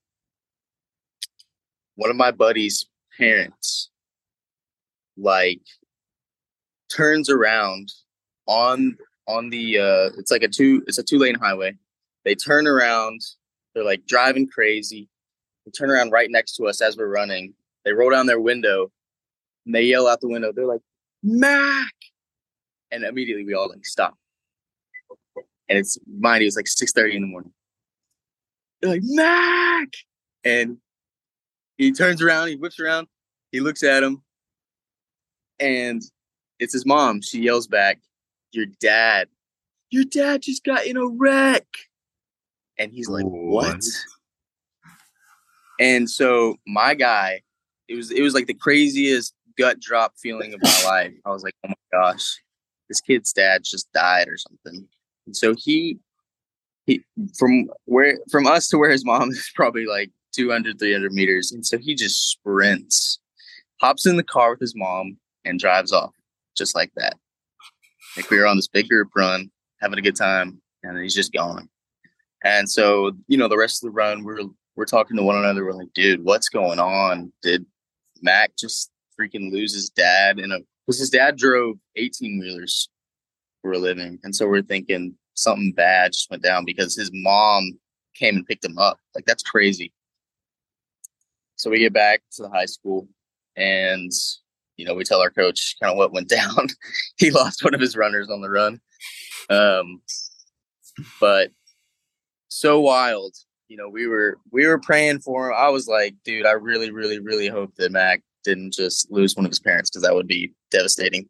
one 1.95 2.09
of 2.09 2.15
my 2.15 2.31
buddies' 2.31 2.85
parents 3.17 3.89
like 5.17 5.61
turns 6.91 7.29
around 7.29 7.91
on 8.47 8.97
on 9.27 9.49
the 9.49 9.77
uh 9.77 10.09
it's 10.17 10.31
like 10.31 10.43
a 10.43 10.47
two 10.47 10.83
it's 10.87 10.97
a 10.97 11.03
two 11.03 11.17
lane 11.17 11.35
highway. 11.35 11.75
They 12.25 12.35
turn 12.35 12.67
around, 12.67 13.21
they're 13.73 13.83
like 13.83 14.05
driving 14.05 14.47
crazy. 14.47 15.09
They 15.65 15.71
turn 15.71 15.89
around 15.89 16.11
right 16.11 16.29
next 16.29 16.55
to 16.57 16.67
us 16.67 16.81
as 16.81 16.97
we're 16.97 17.07
running. 17.07 17.53
They 17.85 17.93
roll 17.93 18.11
down 18.11 18.27
their 18.27 18.39
window 18.39 18.91
and 19.65 19.75
they 19.75 19.83
yell 19.83 20.07
out 20.07 20.21
the 20.21 20.27
window. 20.27 20.51
They're 20.51 20.65
like, 20.65 20.81
Mac. 21.23 21.93
And 22.91 23.03
immediately 23.03 23.45
we 23.45 23.53
all 23.53 23.69
like 23.69 23.85
stop. 23.85 24.15
and 25.69 25.77
it's 25.79 25.97
mind 26.19 26.41
you, 26.41 26.47
it's 26.47 26.57
like 26.57 26.67
six 26.67 26.91
thirty 26.91 27.15
in 27.15 27.21
the 27.21 27.27
morning. 27.27 27.53
They're 28.81 28.91
like 28.91 29.01
Mac, 29.03 29.89
and 30.43 30.77
he 31.77 31.91
turns 31.91 32.21
around, 32.21 32.49
he 32.49 32.55
whips 32.55 32.79
around, 32.79 33.07
he 33.51 33.61
looks 33.61 33.83
at 33.83 34.03
him, 34.03 34.23
and 35.59 36.01
it's 36.61 36.73
his 36.73 36.85
mom. 36.85 37.21
She 37.21 37.41
yells 37.41 37.67
back, 37.67 37.99
"Your 38.53 38.67
dad, 38.79 39.27
your 39.89 40.05
dad 40.05 40.43
just 40.43 40.63
got 40.63 40.85
in 40.85 40.95
a 40.95 41.05
wreck," 41.05 41.65
and 42.77 42.93
he's 42.93 43.09
like, 43.09 43.25
"What?" 43.25 43.65
What? 43.65 43.85
And 45.81 46.07
so 46.07 46.57
my 46.67 46.93
guy, 46.93 47.41
it 47.89 47.95
was 47.95 48.11
it 48.11 48.21
was 48.21 48.35
like 48.35 48.45
the 48.45 48.53
craziest 48.53 49.33
gut 49.57 49.79
drop 49.79 50.13
feeling 50.17 50.53
of 50.53 50.61
my 50.61 50.83
life. 50.85 51.13
I 51.25 51.29
was 51.31 51.43
like, 51.43 51.55
oh 51.65 51.69
my 51.69 51.99
gosh, 51.99 52.39
this 52.87 53.01
kid's 53.01 53.33
dad 53.33 53.63
just 53.65 53.91
died 53.91 54.27
or 54.27 54.37
something. 54.37 54.87
And 55.25 55.35
so 55.35 55.55
he 55.57 55.97
he 56.85 57.03
from 57.37 57.69
where 57.85 58.19
from 58.29 58.45
us 58.45 58.67
to 58.69 58.77
where 58.77 58.91
his 58.91 59.03
mom 59.03 59.31
is 59.31 59.51
probably 59.55 59.87
like 59.87 60.11
200 60.33 60.79
300 60.79 61.11
meters 61.11 61.51
and 61.51 61.65
so 61.65 61.77
he 61.77 61.93
just 61.93 62.29
sprints 62.29 63.19
hops 63.81 64.05
in 64.05 64.15
the 64.15 64.23
car 64.23 64.51
with 64.51 64.61
his 64.61 64.73
mom 64.77 65.17
and 65.43 65.59
drives 65.59 65.91
off 65.91 66.13
just 66.61 66.75
like 66.75 66.91
that. 66.95 67.17
Like 68.15 68.29
we 68.29 68.37
were 68.37 68.45
on 68.45 68.55
this 68.55 68.67
big 68.67 68.87
group 68.87 69.09
run 69.15 69.49
having 69.81 69.97
a 69.97 70.01
good 70.01 70.15
time 70.15 70.61
and 70.83 70.99
he's 70.99 71.15
just 71.15 71.33
gone. 71.33 71.67
And 72.43 72.69
so 72.69 73.11
you 73.27 73.37
know 73.37 73.47
the 73.47 73.57
rest 73.57 73.83
of 73.83 73.87
the 73.87 73.93
run 73.93 74.23
we're 74.23 74.43
we're 74.75 74.85
talking 74.85 75.17
to 75.17 75.23
one 75.23 75.37
another. 75.37 75.65
We're 75.65 75.73
like 75.73 75.93
dude 75.95 76.23
what's 76.23 76.49
going 76.49 76.79
on? 76.79 77.33
Did 77.41 77.65
mac 78.21 78.55
just 78.57 78.91
freaking 79.19 79.51
lose 79.51 79.73
his 79.73 79.89
dad 79.89 80.37
in 80.37 80.51
a 80.51 80.59
because 80.85 80.99
his 80.99 81.09
dad 81.09 81.35
drove 81.35 81.77
18 81.95 82.39
wheelers 82.39 82.89
for 83.61 83.71
a 83.71 83.79
living. 83.79 84.19
And 84.23 84.35
so 84.35 84.47
we're 84.47 84.61
thinking 84.61 85.15
something 85.33 85.73
bad 85.73 86.13
just 86.13 86.29
went 86.29 86.43
down 86.43 86.65
because 86.65 86.95
his 86.95 87.09
mom 87.11 87.79
came 88.15 88.35
and 88.35 88.45
picked 88.45 88.65
him 88.65 88.77
up. 88.77 88.97
Like 89.15 89.25
that's 89.25 89.43
crazy. 89.43 89.93
So 91.55 91.69
we 91.69 91.79
get 91.79 91.93
back 91.93 92.21
to 92.33 92.43
the 92.43 92.49
high 92.49 92.65
school 92.65 93.07
and 93.55 94.11
you 94.81 94.87
know 94.87 94.95
we 94.95 95.03
tell 95.03 95.21
our 95.21 95.29
coach 95.29 95.75
kind 95.79 95.91
of 95.91 95.97
what 95.97 96.11
went 96.11 96.27
down. 96.39 96.67
He 97.17 97.29
lost 97.29 97.63
one 97.63 97.75
of 97.75 97.79
his 97.79 97.95
runners 97.95 98.29
on 98.29 98.41
the 98.41 98.49
run. 98.49 98.81
Um 99.49 100.01
but 101.19 101.51
so 102.47 102.81
wild. 102.81 103.35
You 103.67 103.77
know 103.77 103.87
we 103.87 104.07
were 104.07 104.39
we 104.51 104.65
were 104.65 104.79
praying 104.79 105.19
for 105.19 105.49
him. 105.49 105.55
I 105.55 105.69
was 105.69 105.87
like 105.87 106.15
dude 106.25 106.47
i 106.47 106.51
really 106.51 106.91
really 106.91 107.19
really 107.19 107.47
hope 107.47 107.75
that 107.75 107.91
mac 107.91 108.23
didn't 108.43 108.73
just 108.73 109.09
lose 109.11 109.35
one 109.35 109.45
of 109.45 109.51
his 109.51 109.59
parents 109.59 109.89
because 109.89 110.01
that 110.01 110.15
would 110.15 110.27
be 110.27 110.51
devastating. 110.71 111.29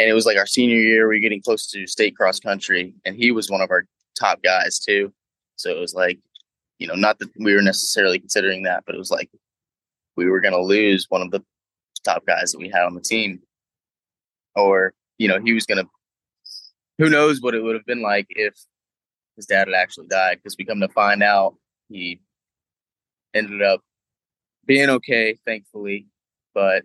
And 0.00 0.10
it 0.10 0.12
was 0.12 0.26
like 0.26 0.36
our 0.36 0.46
senior 0.46 0.80
year 0.80 1.08
we 1.08 1.16
were 1.16 1.20
getting 1.20 1.40
close 1.40 1.70
to 1.70 1.86
state 1.86 2.16
cross 2.16 2.40
country 2.40 2.94
and 3.04 3.14
he 3.14 3.30
was 3.30 3.48
one 3.48 3.60
of 3.60 3.70
our 3.70 3.86
top 4.18 4.42
guys 4.42 4.80
too. 4.80 5.12
So 5.54 5.70
it 5.70 5.78
was 5.78 5.94
like 5.94 6.18
you 6.80 6.88
know 6.88 6.96
not 6.96 7.20
that 7.20 7.30
we 7.38 7.54
were 7.54 7.62
necessarily 7.62 8.18
considering 8.18 8.64
that 8.64 8.82
but 8.86 8.96
it 8.96 8.98
was 8.98 9.12
like 9.12 9.30
we 10.16 10.28
were 10.28 10.40
going 10.40 10.52
to 10.52 10.60
lose 10.60 11.06
one 11.08 11.22
of 11.22 11.30
the 11.30 11.44
top 12.00 12.26
guys 12.26 12.52
that 12.52 12.58
we 12.58 12.68
had 12.68 12.84
on 12.84 12.94
the 12.94 13.00
team. 13.00 13.40
Or 14.54 14.92
you 15.18 15.28
know 15.28 15.40
he 15.40 15.52
was 15.52 15.66
going 15.66 15.84
to 15.84 15.88
who 16.98 17.08
knows 17.08 17.40
what 17.40 17.54
it 17.54 17.62
would 17.62 17.74
have 17.74 17.86
been 17.86 18.02
like 18.02 18.26
if 18.30 18.54
his 19.36 19.46
dad 19.46 19.68
had 19.68 19.74
actually 19.74 20.08
died 20.08 20.38
because 20.42 20.56
we 20.58 20.64
come 20.64 20.80
to 20.80 20.88
find 20.88 21.22
out 21.22 21.54
he 21.88 22.20
ended 23.34 23.62
up 23.62 23.80
being 24.66 24.90
okay 24.90 25.38
thankfully. 25.46 26.06
But 26.54 26.82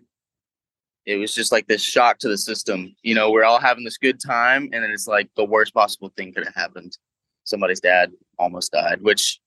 it 1.04 1.16
was 1.16 1.34
just 1.34 1.52
like 1.52 1.66
this 1.66 1.82
shock 1.82 2.18
to 2.18 2.28
the 2.28 2.38
system. 2.38 2.94
You 3.02 3.14
know 3.14 3.30
we're 3.30 3.44
all 3.44 3.60
having 3.60 3.84
this 3.84 3.98
good 3.98 4.20
time 4.20 4.70
and 4.72 4.84
it's 4.84 5.06
like 5.06 5.28
the 5.36 5.44
worst 5.44 5.74
possible 5.74 6.12
thing 6.16 6.32
could 6.32 6.44
have 6.44 6.54
happened. 6.54 6.96
Somebody's 7.44 7.80
dad 7.80 8.12
almost 8.38 8.72
died 8.72 9.02
which 9.02 9.40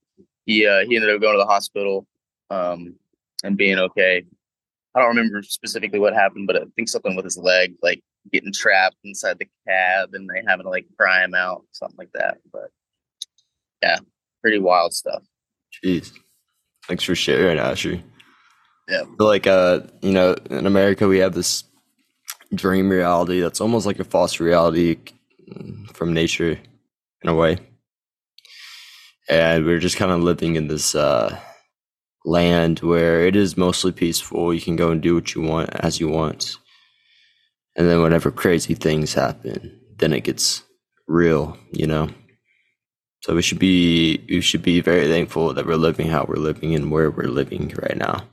he 0.46 0.66
uh, 0.66 0.86
he 0.88 0.96
ended 0.96 1.14
up 1.14 1.22
going 1.22 1.34
to 1.34 1.40
the 1.40 1.46
hospital 1.46 2.08
um, 2.50 2.96
and 3.44 3.58
being 3.58 3.78
okay 3.78 4.24
i 4.98 5.00
don't 5.00 5.16
remember 5.16 5.42
specifically 5.44 6.00
what 6.00 6.14
happened 6.14 6.48
but 6.48 6.58
i 6.58 6.66
think 6.76 6.90
something 6.90 7.16
with 7.16 7.24
his 7.24 7.38
leg 7.38 7.76
like 7.82 8.04
getting 8.34 8.52
trapped 8.52 8.98
inside 9.06 9.38
the 9.40 9.48
cab 9.66 10.10
and 10.14 10.30
they 10.30 10.44
having 10.46 10.66
to 10.66 10.70
like 10.70 10.86
pry 10.98 11.24
him 11.24 11.34
out 11.34 11.64
something 11.72 11.98
like 11.98 12.12
that 12.14 12.40
but 12.52 12.70
yeah 13.82 14.00
pretty 14.42 14.60
wild 14.60 14.94
stuff 14.94 15.24
Jeez. 15.84 16.12
Thanks 16.88 17.04
for 17.04 17.16
sharing, 17.16 17.60
Asher. 17.60 18.02
Yeah. 18.88 19.04
Like 19.20 19.48
uh, 19.48 19.82
you 20.02 20.12
know, 20.12 20.36
in 20.50 20.66
America 20.66 21.08
we 21.08 21.20
have 21.20 21.34
this 21.34 21.64
dream 22.54 22.90
reality 22.90 23.42
that's 23.42 23.60
almost 23.60 23.86
like 23.86 24.00
a 24.00 24.06
false 24.06 24.40
reality 24.40 24.98
mm, 25.52 25.88
from 25.94 26.14
nature 26.14 26.58
in 27.22 27.30
a 27.30 27.36
way. 27.36 27.58
And 29.30 29.66
we're 29.66 29.80
just 29.80 29.98
kind 29.98 30.12
of 30.12 30.22
living 30.22 30.56
in 30.56 30.68
this 30.68 30.96
uh 30.96 31.38
land 32.28 32.82
where 32.82 33.26
it 33.26 33.36
is 33.36 33.58
mostly 33.58 33.94
peaceful. 33.94 34.54
You 34.54 34.62
can 34.62 34.78
go 34.78 34.92
and 34.92 35.02
do 35.02 35.16
what 35.16 35.36
you 35.36 35.42
want 35.44 35.72
as 35.74 36.00
you 36.00 36.10
want. 36.10 36.58
And 37.76 37.90
then 37.90 38.02
whenever 38.02 38.32
crazy 38.32 38.76
things 38.76 39.14
happen, 39.14 39.80
then 39.98 40.14
it 40.14 40.26
gets 40.26 40.64
real, 41.08 41.58
you 41.72 41.88
know. 41.88 42.10
So 43.22 43.36
we 43.36 43.42
should 43.42 43.60
be 43.60 44.24
we 44.30 44.42
should 44.42 44.64
be 44.64 44.82
very 44.82 45.08
thankful 45.08 45.54
that 45.54 45.66
we're 45.66 45.76
living 45.76 46.08
how 46.10 46.26
we're 46.28 46.36
living 46.38 46.76
and 46.76 46.92
where 46.92 47.12
we're 47.12 47.28
living 47.30 47.74
right 47.82 47.98
now. 47.98 48.24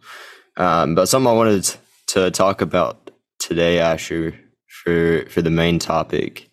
Um, 0.57 0.95
but 0.95 1.07
something 1.09 1.29
I 1.31 1.35
wanted 1.35 1.75
to 2.09 2.31
talk 2.31 2.61
about 2.61 3.11
today, 3.41 3.81
Asher, 3.81 4.35
for 4.69 5.27
for 5.31 5.43
the 5.43 5.51
main 5.51 5.79
topic, 5.81 6.51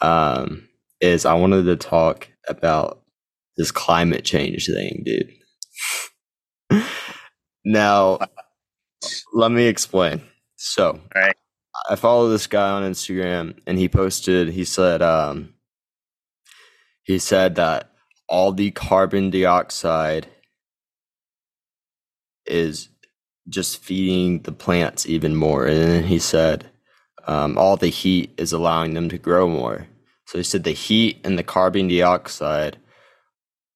um, 0.00 0.68
is 1.00 1.26
I 1.26 1.34
wanted 1.34 1.64
to 1.64 1.76
talk 1.76 2.28
about 2.48 3.02
this 3.56 3.72
climate 3.72 4.24
change 4.24 4.66
thing, 4.66 5.02
dude. 5.04 5.30
now, 7.64 8.18
let 9.32 9.50
me 9.52 9.66
explain. 9.66 10.22
So, 10.56 11.00
right 11.14 11.36
I 11.88 11.96
follow 11.96 12.28
this 12.28 12.46
guy 12.46 12.70
on 12.70 12.82
Instagram, 12.90 13.58
and 13.66 13.78
he 13.78 13.88
posted. 13.88 14.50
He 14.50 14.64
said, 14.64 15.02
um, 15.02 15.54
he 17.02 17.18
said 17.18 17.56
that 17.56 17.90
all 18.28 18.52
the 18.52 18.70
carbon 18.70 19.30
dioxide 19.30 20.28
is 22.46 22.88
just 23.48 23.78
feeding 23.78 24.42
the 24.42 24.52
plants 24.52 25.06
even 25.06 25.34
more. 25.34 25.66
And 25.66 25.76
then 25.78 26.04
he 26.04 26.18
said, 26.18 26.70
um, 27.26 27.58
all 27.58 27.76
the 27.76 27.88
heat 27.88 28.32
is 28.36 28.52
allowing 28.52 28.94
them 28.94 29.08
to 29.08 29.18
grow 29.18 29.48
more. 29.48 29.86
So 30.26 30.38
he 30.38 30.44
said 30.44 30.64
the 30.64 30.72
heat 30.72 31.18
and 31.24 31.38
the 31.38 31.42
carbon 31.42 31.88
dioxide 31.88 32.78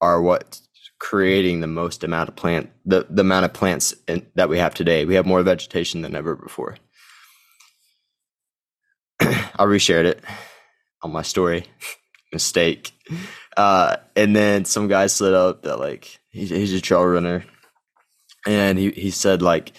are 0.00 0.22
what's 0.22 0.65
creating 0.98 1.60
the 1.60 1.66
most 1.66 2.02
amount 2.04 2.28
of 2.28 2.36
plant 2.36 2.70
the, 2.84 3.06
the 3.10 3.20
amount 3.20 3.44
of 3.44 3.52
plants 3.52 3.94
in, 4.08 4.26
that 4.34 4.48
we 4.48 4.58
have 4.58 4.74
today. 4.74 5.04
We 5.04 5.14
have 5.14 5.26
more 5.26 5.42
vegetation 5.42 6.02
than 6.02 6.14
ever 6.14 6.34
before. 6.34 6.76
I 9.20 9.64
reshared 9.64 10.04
it 10.04 10.22
on 11.02 11.12
my 11.12 11.22
story. 11.22 11.66
Mistake. 12.32 12.92
Uh, 13.56 13.96
and 14.14 14.34
then 14.34 14.64
some 14.64 14.88
guy 14.88 15.06
slid 15.06 15.32
up 15.32 15.62
that 15.62 15.78
like 15.78 16.18
he's, 16.30 16.50
he's 16.50 16.72
a 16.72 16.80
trail 16.80 17.04
runner, 17.06 17.44
and 18.46 18.78
he 18.78 18.90
he 18.90 19.10
said 19.10 19.42
like 19.42 19.72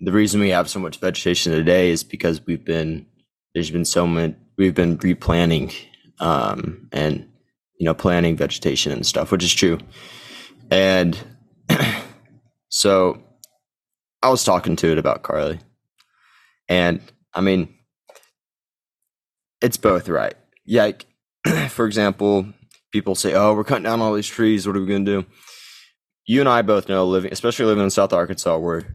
the 0.00 0.12
reason 0.12 0.40
we 0.40 0.50
have 0.50 0.68
so 0.68 0.78
much 0.78 0.98
vegetation 0.98 1.52
today 1.52 1.90
is 1.90 2.04
because 2.04 2.44
we've 2.46 2.64
been 2.64 3.06
there's 3.54 3.70
been 3.70 3.84
so 3.84 4.06
much 4.06 4.34
we've 4.58 4.74
been 4.74 4.96
replanting 4.98 5.72
um, 6.20 6.88
and 6.92 7.28
you 7.78 7.86
know 7.86 7.94
planting 7.94 8.36
vegetation 8.36 8.92
and 8.92 9.06
stuff, 9.06 9.32
which 9.32 9.42
is 9.42 9.52
true. 9.52 9.78
And 10.72 11.18
so 12.70 13.22
I 14.22 14.30
was 14.30 14.42
talking 14.42 14.74
to 14.76 14.90
it 14.90 14.96
about 14.96 15.22
Carly, 15.22 15.60
and 16.66 17.02
I 17.34 17.42
mean 17.42 17.74
it's 19.60 19.76
both 19.76 20.08
right. 20.08 20.32
Like, 20.66 21.04
for 21.68 21.84
example, 21.84 22.46
people 22.90 23.14
say, 23.14 23.34
"Oh, 23.34 23.52
we're 23.52 23.64
cutting 23.64 23.84
down 23.84 24.00
all 24.00 24.14
these 24.14 24.26
trees. 24.26 24.66
What 24.66 24.74
are 24.74 24.80
we 24.80 24.86
going 24.86 25.04
to 25.04 25.22
do?" 25.22 25.26
You 26.26 26.40
and 26.40 26.48
I 26.48 26.62
both 26.62 26.88
know 26.88 27.04
living, 27.04 27.32
especially 27.32 27.66
living 27.66 27.84
in 27.84 27.90
South 27.90 28.14
Arkansas, 28.14 28.56
where 28.56 28.94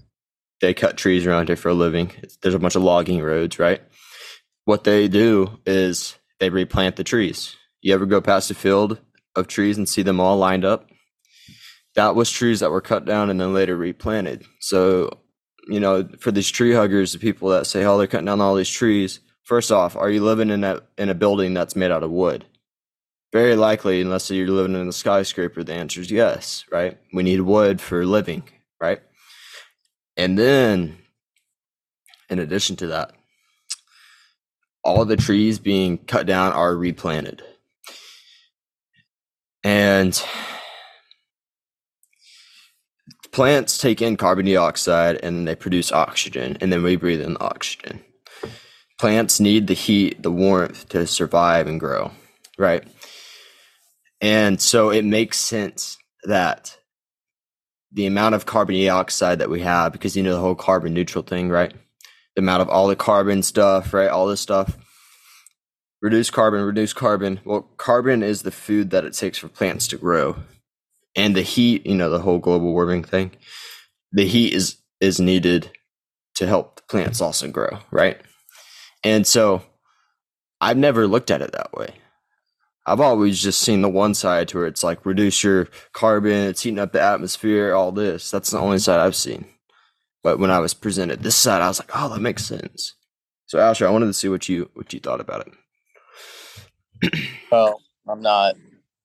they 0.62 0.74
cut 0.74 0.98
trees 0.98 1.28
around 1.28 1.48
here 1.48 1.56
for 1.56 1.70
a 1.70 1.76
living. 1.76 2.12
There's 2.42 2.56
a 2.56 2.60
bunch 2.60 2.76
of 2.76 2.82
logging 2.82 3.22
roads, 3.22 3.60
right? 3.60 3.84
What 4.66 4.84
they 4.84 5.08
do 5.08 5.60
is 5.68 6.16
they 6.40 6.50
replant 6.50 6.96
the 6.96 7.04
trees. 7.04 7.56
You 7.84 7.94
ever 7.94 8.08
go 8.08 8.20
past 8.20 8.50
a 8.50 8.56
field 8.56 9.00
of 9.36 9.48
trees 9.48 9.78
and 9.78 9.88
see 9.88 10.02
them 10.02 10.20
all 10.20 10.38
lined 10.38 10.66
up? 10.66 10.90
That 11.98 12.16
was 12.16 12.32
trees 12.32 12.62
that 12.62 12.72
were 12.72 12.80
cut 12.80 13.04
down 13.04 13.30
and 13.30 13.42
then 13.42 13.54
later 13.54 13.76
replanted. 13.76 14.46
So, 14.62 15.10
you 15.68 15.82
know, 15.82 16.08
for 16.20 16.32
these 16.32 16.50
tree 16.50 16.74
huggers, 16.74 17.12
the 17.12 17.20
people 17.20 17.50
that 17.50 17.68
say, 17.68 17.84
"Oh, 17.84 17.98
they're 17.98 18.08
cutting 18.08 18.28
down 18.28 18.40
all 18.40 18.56
these 18.56 18.70
trees," 18.70 19.20
First 19.48 19.72
off, 19.72 19.96
are 19.96 20.10
you 20.10 20.22
living 20.26 20.50
in 20.50 20.66
a 20.66 20.82
in 20.98 21.08
a 21.08 21.16
building 21.16 21.54
that's 21.54 21.74
made 21.74 21.90
out 21.90 22.04
of 22.04 22.12
wood? 22.12 22.44
Very 23.32 23.56
likely, 23.56 24.02
unless 24.02 24.30
you're 24.30 24.46
living 24.50 24.76
in 24.76 24.90
a 24.90 24.92
skyscraper, 24.92 25.64
the 25.64 25.74
answer 25.74 26.02
is 26.02 26.12
yes, 26.12 26.66
right? 26.70 26.98
We 27.14 27.24
need 27.24 27.40
wood 27.40 27.80
for 27.80 28.06
living, 28.06 28.44
right? 28.82 29.00
And 30.18 30.38
then, 30.38 30.98
in 32.30 32.40
addition 32.40 32.76
to 32.78 32.88
that, 32.88 33.14
all 34.84 35.06
the 35.06 35.16
trees 35.16 35.60
being 35.60 35.98
cut 35.98 36.26
down 36.26 36.52
are 36.52 36.76
replanted. 36.76 37.42
And 39.64 40.22
plants 43.38 43.78
take 43.78 44.02
in 44.02 44.18
carbon 44.18 44.48
dioxide 44.48 45.20
and 45.22 45.48
they 45.48 45.54
produce 45.54 45.92
oxygen, 45.92 46.58
and 46.60 46.74
then 46.74 46.82
we 46.82 46.96
breathe 46.96 47.22
in 47.22 47.36
the 47.36 47.40
oxygen. 47.40 48.04
Plants 48.98 49.40
need 49.40 49.68
the 49.68 49.76
heat, 49.76 50.24
the 50.24 50.32
warmth 50.32 50.90
to 50.90 51.06
survive 51.06 51.68
and 51.68 51.80
grow, 51.80 52.10
right? 52.58 52.84
And 54.22 54.60
so 54.60 54.90
it 54.90 55.06
makes 55.06 55.38
sense 55.38 56.00
that 56.24 56.80
the 57.92 58.08
amount 58.08 58.34
of 58.34 58.48
carbon 58.48 58.74
dioxide 58.74 59.38
that 59.38 59.52
we 59.52 59.62
have, 59.62 59.92
because 59.92 60.18
you 60.18 60.24
know 60.24 60.34
the 60.34 60.42
whole 60.42 60.56
carbon 60.56 60.96
neutral 60.96 61.24
thing, 61.24 61.50
right? 61.50 61.76
The 62.36 62.42
amount 62.42 62.64
of 62.64 62.70
all 62.70 62.88
the 62.88 62.96
carbon 62.96 63.44
stuff, 63.44 63.94
right? 63.94 64.10
All 64.10 64.26
this 64.26 64.42
stuff. 64.42 64.76
Reduce 66.02 66.32
carbon, 66.32 66.64
reduce 66.64 66.92
carbon. 66.92 67.40
Well, 67.46 67.70
carbon 67.78 68.24
is 68.24 68.42
the 68.42 68.50
food 68.50 68.90
that 68.90 69.06
it 69.06 69.14
takes 69.14 69.38
for 69.38 69.48
plants 69.48 69.88
to 69.90 69.98
grow. 69.98 70.38
And 71.18 71.36
the 71.36 71.42
heat, 71.42 71.86
you 71.86 71.96
know, 71.96 72.10
the 72.10 72.20
whole 72.20 72.40
global 72.40 72.72
warming 72.72 73.04
thing, 73.04 73.32
the 74.14 74.26
heat 74.26 74.54
is 74.54 74.78
is 75.02 75.20
needed 75.20 75.72
to 76.36 76.48
help 76.48 76.78
the 76.78 76.84
plants 76.84 77.20
also 77.20 77.50
grow, 77.50 77.80
right? 77.92 78.22
And 79.04 79.28
so 79.28 79.64
I've 80.62 80.78
never 80.78 81.08
looked 81.08 81.32
at 81.32 81.42
it 81.42 81.52
that 81.52 81.74
way. 81.74 81.96
I've 82.86 83.02
always 83.02 83.42
just 83.42 83.60
seen 83.60 83.82
the 83.82 83.90
one 83.90 84.14
side 84.14 84.48
to 84.48 84.58
where 84.58 84.68
it's 84.68 84.84
like 84.84 85.06
reduce 85.06 85.44
your 85.44 85.68
carbon, 85.92 86.48
it's 86.48 86.62
heating 86.62 86.80
up 86.80 86.94
the 86.94 87.02
atmosphere, 87.02 87.74
all 87.74 87.92
this. 87.92 88.32
That's 88.32 88.52
the 88.52 88.60
only 88.60 88.80
side 88.80 89.02
I've 89.02 89.16
seen. 89.16 89.46
But 90.24 90.40
when 90.40 90.52
I 90.52 90.60
was 90.60 90.74
presented 90.74 91.22
this 91.22 91.36
side, 91.36 91.62
I 91.62 91.68
was 91.68 91.80
like, 91.80 91.92
oh, 91.94 92.10
that 92.10 92.22
makes 92.22 92.46
sense. 92.46 92.96
So 93.48 93.60
Asher, 93.60 93.88
I 93.88 93.92
wanted 93.92 94.08
to 94.08 94.14
see 94.14 94.30
what 94.30 94.48
you 94.48 94.70
what 94.74 94.94
you 94.94 95.00
thought 95.00 95.22
about 95.22 95.48
it. 97.02 97.14
well, 97.52 97.82
I'm 98.08 98.22
not, 98.22 98.56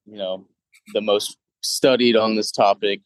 you 0.04 0.16
know, 0.16 0.46
the 0.94 1.00
most 1.00 1.36
studied 1.62 2.16
on 2.16 2.36
this 2.36 2.50
topic, 2.50 3.00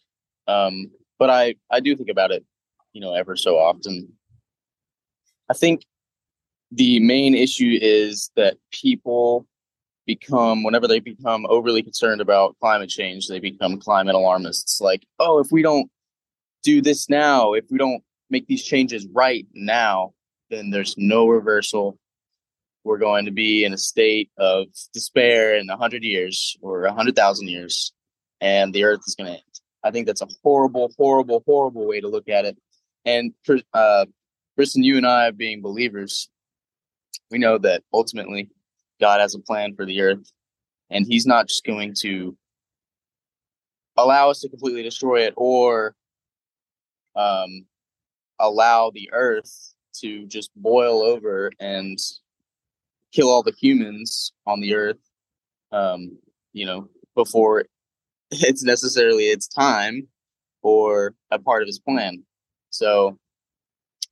um, 0.48 0.90
but 1.18 1.30
I 1.30 1.54
I 1.70 1.80
do 1.80 1.96
think 1.96 2.08
about 2.08 2.30
it, 2.30 2.44
you 2.92 3.00
know, 3.00 3.14
ever 3.14 3.36
so 3.36 3.56
often. 3.58 4.08
I 5.48 5.54
think 5.54 5.84
the 6.72 7.00
main 7.00 7.34
issue 7.34 7.78
is 7.80 8.30
that 8.36 8.56
people 8.72 9.46
become 10.06 10.62
whenever 10.62 10.86
they 10.86 11.00
become 11.00 11.46
overly 11.48 11.82
concerned 11.82 12.20
about 12.20 12.56
climate 12.60 12.88
change 12.88 13.26
they 13.26 13.40
become 13.40 13.78
climate 13.78 14.14
alarmists. 14.14 14.80
Like 14.80 15.04
oh 15.18 15.38
if 15.38 15.48
we 15.50 15.62
don't 15.62 15.90
do 16.62 16.80
this 16.80 17.08
now 17.08 17.52
if 17.54 17.64
we 17.70 17.78
don't 17.78 18.02
make 18.30 18.46
these 18.46 18.64
changes 18.64 19.06
right 19.12 19.46
now 19.54 20.12
then 20.50 20.70
there's 20.70 20.94
no 20.96 21.26
reversal. 21.26 21.98
We're 22.84 22.98
going 22.98 23.24
to 23.24 23.32
be 23.32 23.64
in 23.64 23.72
a 23.72 23.78
state 23.78 24.30
of 24.38 24.66
despair 24.92 25.56
in 25.56 25.66
100 25.66 26.04
years 26.04 26.56
or 26.60 26.82
100,000 26.82 27.48
years 27.48 27.92
and 28.40 28.72
the 28.72 28.84
earth 28.84 29.00
is 29.06 29.14
going 29.14 29.28
to 29.28 29.32
end. 29.34 29.42
I 29.84 29.90
think 29.90 30.06
that's 30.06 30.22
a 30.22 30.28
horrible 30.42 30.92
horrible 30.98 31.42
horrible 31.46 31.86
way 31.86 32.00
to 32.00 32.08
look 32.08 32.28
at 32.28 32.44
it. 32.44 32.56
And 33.04 33.32
uh 33.72 34.06
Briston, 34.56 34.82
you 34.82 34.96
and 34.96 35.06
I, 35.06 35.30
being 35.30 35.60
believers, 35.60 36.30
we 37.30 37.38
know 37.38 37.58
that 37.58 37.82
ultimately 37.92 38.50
God 39.00 39.20
has 39.20 39.34
a 39.34 39.38
plan 39.38 39.74
for 39.74 39.84
the 39.84 40.00
earth, 40.00 40.32
and 40.90 41.06
He's 41.06 41.26
not 41.26 41.48
just 41.48 41.64
going 41.64 41.94
to 42.00 42.36
allow 43.96 44.30
us 44.30 44.40
to 44.40 44.48
completely 44.48 44.82
destroy 44.82 45.22
it 45.22 45.34
or 45.36 45.94
um, 47.14 47.66
allow 48.38 48.90
the 48.90 49.10
earth 49.12 49.74
to 50.00 50.26
just 50.26 50.50
boil 50.54 51.02
over 51.02 51.50
and 51.58 51.98
kill 53.12 53.30
all 53.30 53.42
the 53.42 53.54
humans 53.60 54.32
on 54.46 54.60
the 54.60 54.74
earth, 54.74 54.98
um, 55.72 56.18
you 56.52 56.66
know, 56.66 56.88
before 57.14 57.64
it's 58.30 58.62
necessarily 58.62 59.24
its 59.24 59.48
time 59.48 60.08
or 60.62 61.14
a 61.30 61.38
part 61.38 61.62
of 61.62 61.66
his 61.66 61.78
plan. 61.78 62.24
So 62.70 63.18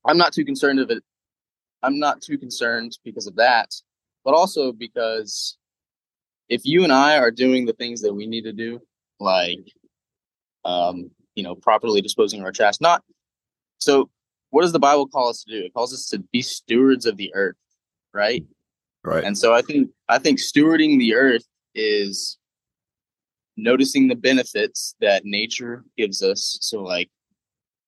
I'm 0.05 0.19
not 0.19 0.33
too 0.33 0.45
concerned 0.45 0.79
of 0.81 0.91
it. 0.91 1.03
I'm 1.83 1.99
not 1.99 2.23
too 2.23 2.39
concerned 2.39 2.99
because 3.05 3.27
of 3.27 3.37
that 3.37 3.75
but 4.25 4.35
also 4.35 4.73
because 4.73 5.57
if 6.49 6.63
you 6.65 6.83
and 6.83 6.93
I 6.93 7.19
are 7.19 7.31
doing 7.31 7.67
the 7.67 7.73
things 7.75 8.01
that 8.03 8.15
we 8.15 8.27
need 8.27 8.43
to 8.43 8.53
do, 8.53 8.81
like, 9.21 9.61
um, 10.65 11.11
you 11.35 11.43
know, 11.43 11.55
properly 11.55 12.01
disposing 12.01 12.41
of 12.41 12.47
our 12.47 12.53
trash, 12.53 12.81
not 12.81 13.03
so. 13.79 14.11
What 14.51 14.63
does 14.63 14.71
the 14.71 14.79
Bible 14.79 15.09
call 15.09 15.31
us 15.31 15.43
to 15.43 15.51
do? 15.51 15.67
It 15.67 15.75
calls 15.75 15.93
us 15.93 16.07
to 16.11 16.21
be 16.33 16.41
stewards 16.41 17.07
of 17.07 17.17
the 17.17 17.35
earth, 17.35 17.57
right? 18.13 18.45
Right. 19.03 19.25
And 19.25 19.37
so 19.37 19.53
I 19.53 19.63
think 19.63 19.91
I 20.09 20.19
think 20.19 20.39
stewarding 20.39 21.01
the 21.01 21.17
earth 21.17 21.45
is 21.75 22.39
noticing 23.57 24.09
the 24.09 24.17
benefits 24.17 24.95
that 25.01 25.25
nature 25.25 25.85
gives 25.97 26.23
us. 26.23 26.59
So 26.61 26.83
like 26.83 27.11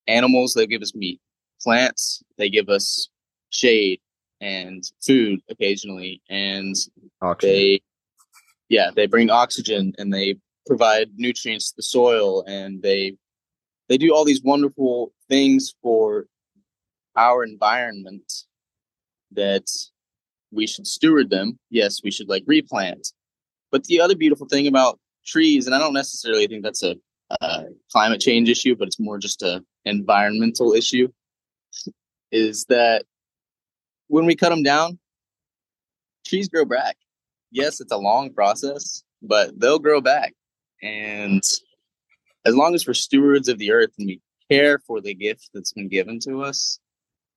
animals, 0.07 0.55
they 0.55 0.67
give 0.67 0.83
us 0.83 0.95
meat. 0.95 1.21
Plants, 1.63 2.23
they 2.39 2.49
give 2.51 2.69
us 2.69 3.09
shade 3.51 4.01
and 4.41 4.85
food 5.05 5.41
occasionally 5.49 6.21
and 6.29 6.75
oxygen. 7.23 7.55
they 7.55 7.81
yeah 8.69 8.91
they 8.95 9.07
bring 9.07 9.31
oxygen 9.31 9.95
and 9.99 10.13
they 10.13 10.35
provide 10.67 11.09
nutrients 11.17 11.71
to 11.71 11.77
the 11.77 11.83
soil 11.83 12.45
and 12.47 12.83
they 12.83 13.17
they 13.89 13.97
do 13.97 14.15
all 14.15 14.25
these 14.25 14.43
wonderful 14.43 15.13
things 15.29 15.75
for 15.83 16.27
our 17.17 17.45
environment 17.45 18.31
that 19.33 19.67
we 20.53 20.67
should 20.67 20.87
steward 20.87 21.31
them 21.31 21.59
yes 21.71 22.01
we 22.05 22.11
should 22.11 22.29
like 22.29 22.43
replant 22.47 23.13
but 23.71 23.85
the 23.85 24.01
other 24.01 24.15
beautiful 24.15 24.47
thing 24.47 24.67
about 24.67 24.99
trees 25.27 25.67
and 25.67 25.75
i 25.75 25.79
don't 25.79 25.93
necessarily 25.93 26.47
think 26.47 26.63
that's 26.63 26.83
a, 26.83 26.97
a 27.41 27.65
climate 27.91 28.21
change 28.21 28.49
issue 28.49 28.77
but 28.77 28.87
it's 28.89 29.01
more 29.01 29.19
just 29.19 29.43
a 29.43 29.63
environmental 29.85 30.73
issue 30.73 31.09
is 32.33 32.65
that 32.67 33.05
when 34.09 34.27
we 34.27 34.37
cut 34.37 34.51
them 34.51 34.63
down, 34.63 34.99
trees 36.27 36.49
grow 36.49 36.65
back. 36.65 36.97
Yes, 37.51 37.81
it's 37.81 37.93
a 37.93 37.97
long 37.97 38.33
process, 38.33 39.03
but 39.23 39.59
they'll 39.59 39.79
grow 39.79 40.01
back. 40.01 40.35
And 40.83 41.43
as 42.45 42.55
long 42.55 42.75
as 42.75 42.87
we're 42.87 42.95
stewards 42.95 43.49
of 43.49 43.59
the 43.59 43.73
earth 43.73 43.93
and 43.99 44.07
we 44.07 44.21
care 44.51 44.79
for 44.79 45.01
the 45.01 45.15
gift 45.15 45.51
that's 45.55 45.73
been 45.73 45.89
given 45.89 46.19
to 46.21 46.43
us, 46.43 46.79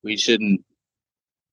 we 0.04 0.18
shouldn't 0.18 0.64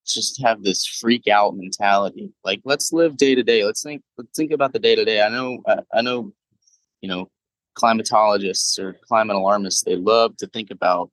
just 0.07 0.43
have 0.43 0.63
this 0.63 0.87
freak 0.87 1.29
out 1.29 1.57
mentality. 1.57 2.33
Like, 2.45 2.61
let's 2.65 2.93
live 2.93 3.17
day 3.17 3.35
to 3.35 3.43
day. 3.43 3.65
Let's 3.65 3.83
think. 3.83 4.03
Let's 4.17 4.37
think 4.37 4.53
about 4.53 4.73
the 4.73 4.79
day 4.79 4.95
to 4.95 5.05
day. 5.05 5.23
I 5.23 5.29
know. 5.29 5.63
I 5.93 6.03
know. 6.03 6.33
You 7.03 7.09
know, 7.09 7.31
climatologists 7.77 8.79
or 8.79 8.95
climate 9.07 9.37
alarmists. 9.37 9.85
They 9.85 9.97
love 9.97 10.37
to 10.39 10.47
think 10.47 10.71
about 10.71 11.11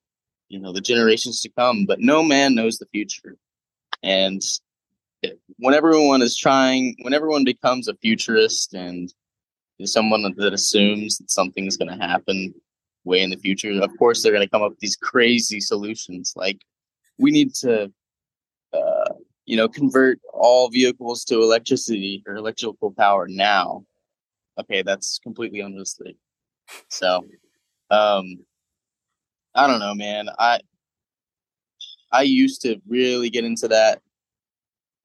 you 0.49 0.60
know 0.60 0.71
the 0.71 0.82
generations 0.82 1.41
to 1.41 1.49
come, 1.49 1.86
but 1.86 1.99
no 1.99 2.23
man 2.23 2.56
knows 2.56 2.77
the 2.77 2.88
future. 2.88 3.38
And 4.01 4.41
when 5.58 5.73
everyone 5.73 6.21
is 6.21 6.38
trying, 6.38 6.95
when 7.01 7.13
everyone 7.13 7.43
becomes 7.43 7.88
a 7.88 7.95
futurist 7.95 8.73
and 8.73 9.13
someone 9.86 10.21
that 10.38 10.53
assumes 10.53 11.17
that 11.17 11.32
something 11.32 11.65
is 11.65 11.77
going 11.77 11.89
to 11.89 12.06
happen 12.06 12.53
way 13.03 13.21
in 13.21 13.29
the 13.29 13.38
future, 13.38 13.71
of 13.82 13.97
course 13.97 14.21
they're 14.21 14.32
going 14.32 14.45
to 14.45 14.49
come 14.49 14.62
up 14.62 14.71
with 14.71 14.79
these 14.79 14.95
crazy 14.95 15.60
solutions. 15.60 16.34
Like 16.36 16.62
we 17.17 17.32
need 17.32 17.53
to, 17.56 17.91
you 19.45 19.58
know, 19.58 19.67
convert 19.67 20.19
all 20.34 20.69
vehicles 20.69 21.23
to 21.25 21.41
electricity 21.41 22.23
or 22.27 22.36
electrical 22.36 22.91
power 22.91 23.27
now. 23.27 23.86
Okay, 24.60 24.84
that's 24.84 25.19
completely 25.19 25.62
unrealistic. 25.62 26.15
So, 26.89 27.25
um, 27.91 28.39
I 29.56 29.67
don't 29.67 29.79
know, 29.79 29.93
man. 29.95 30.29
I 30.39 30.60
I 32.12 32.23
used 32.23 32.62
to 32.62 32.79
really 32.88 33.29
get 33.29 33.45
into 33.45 33.67
that 33.69 34.01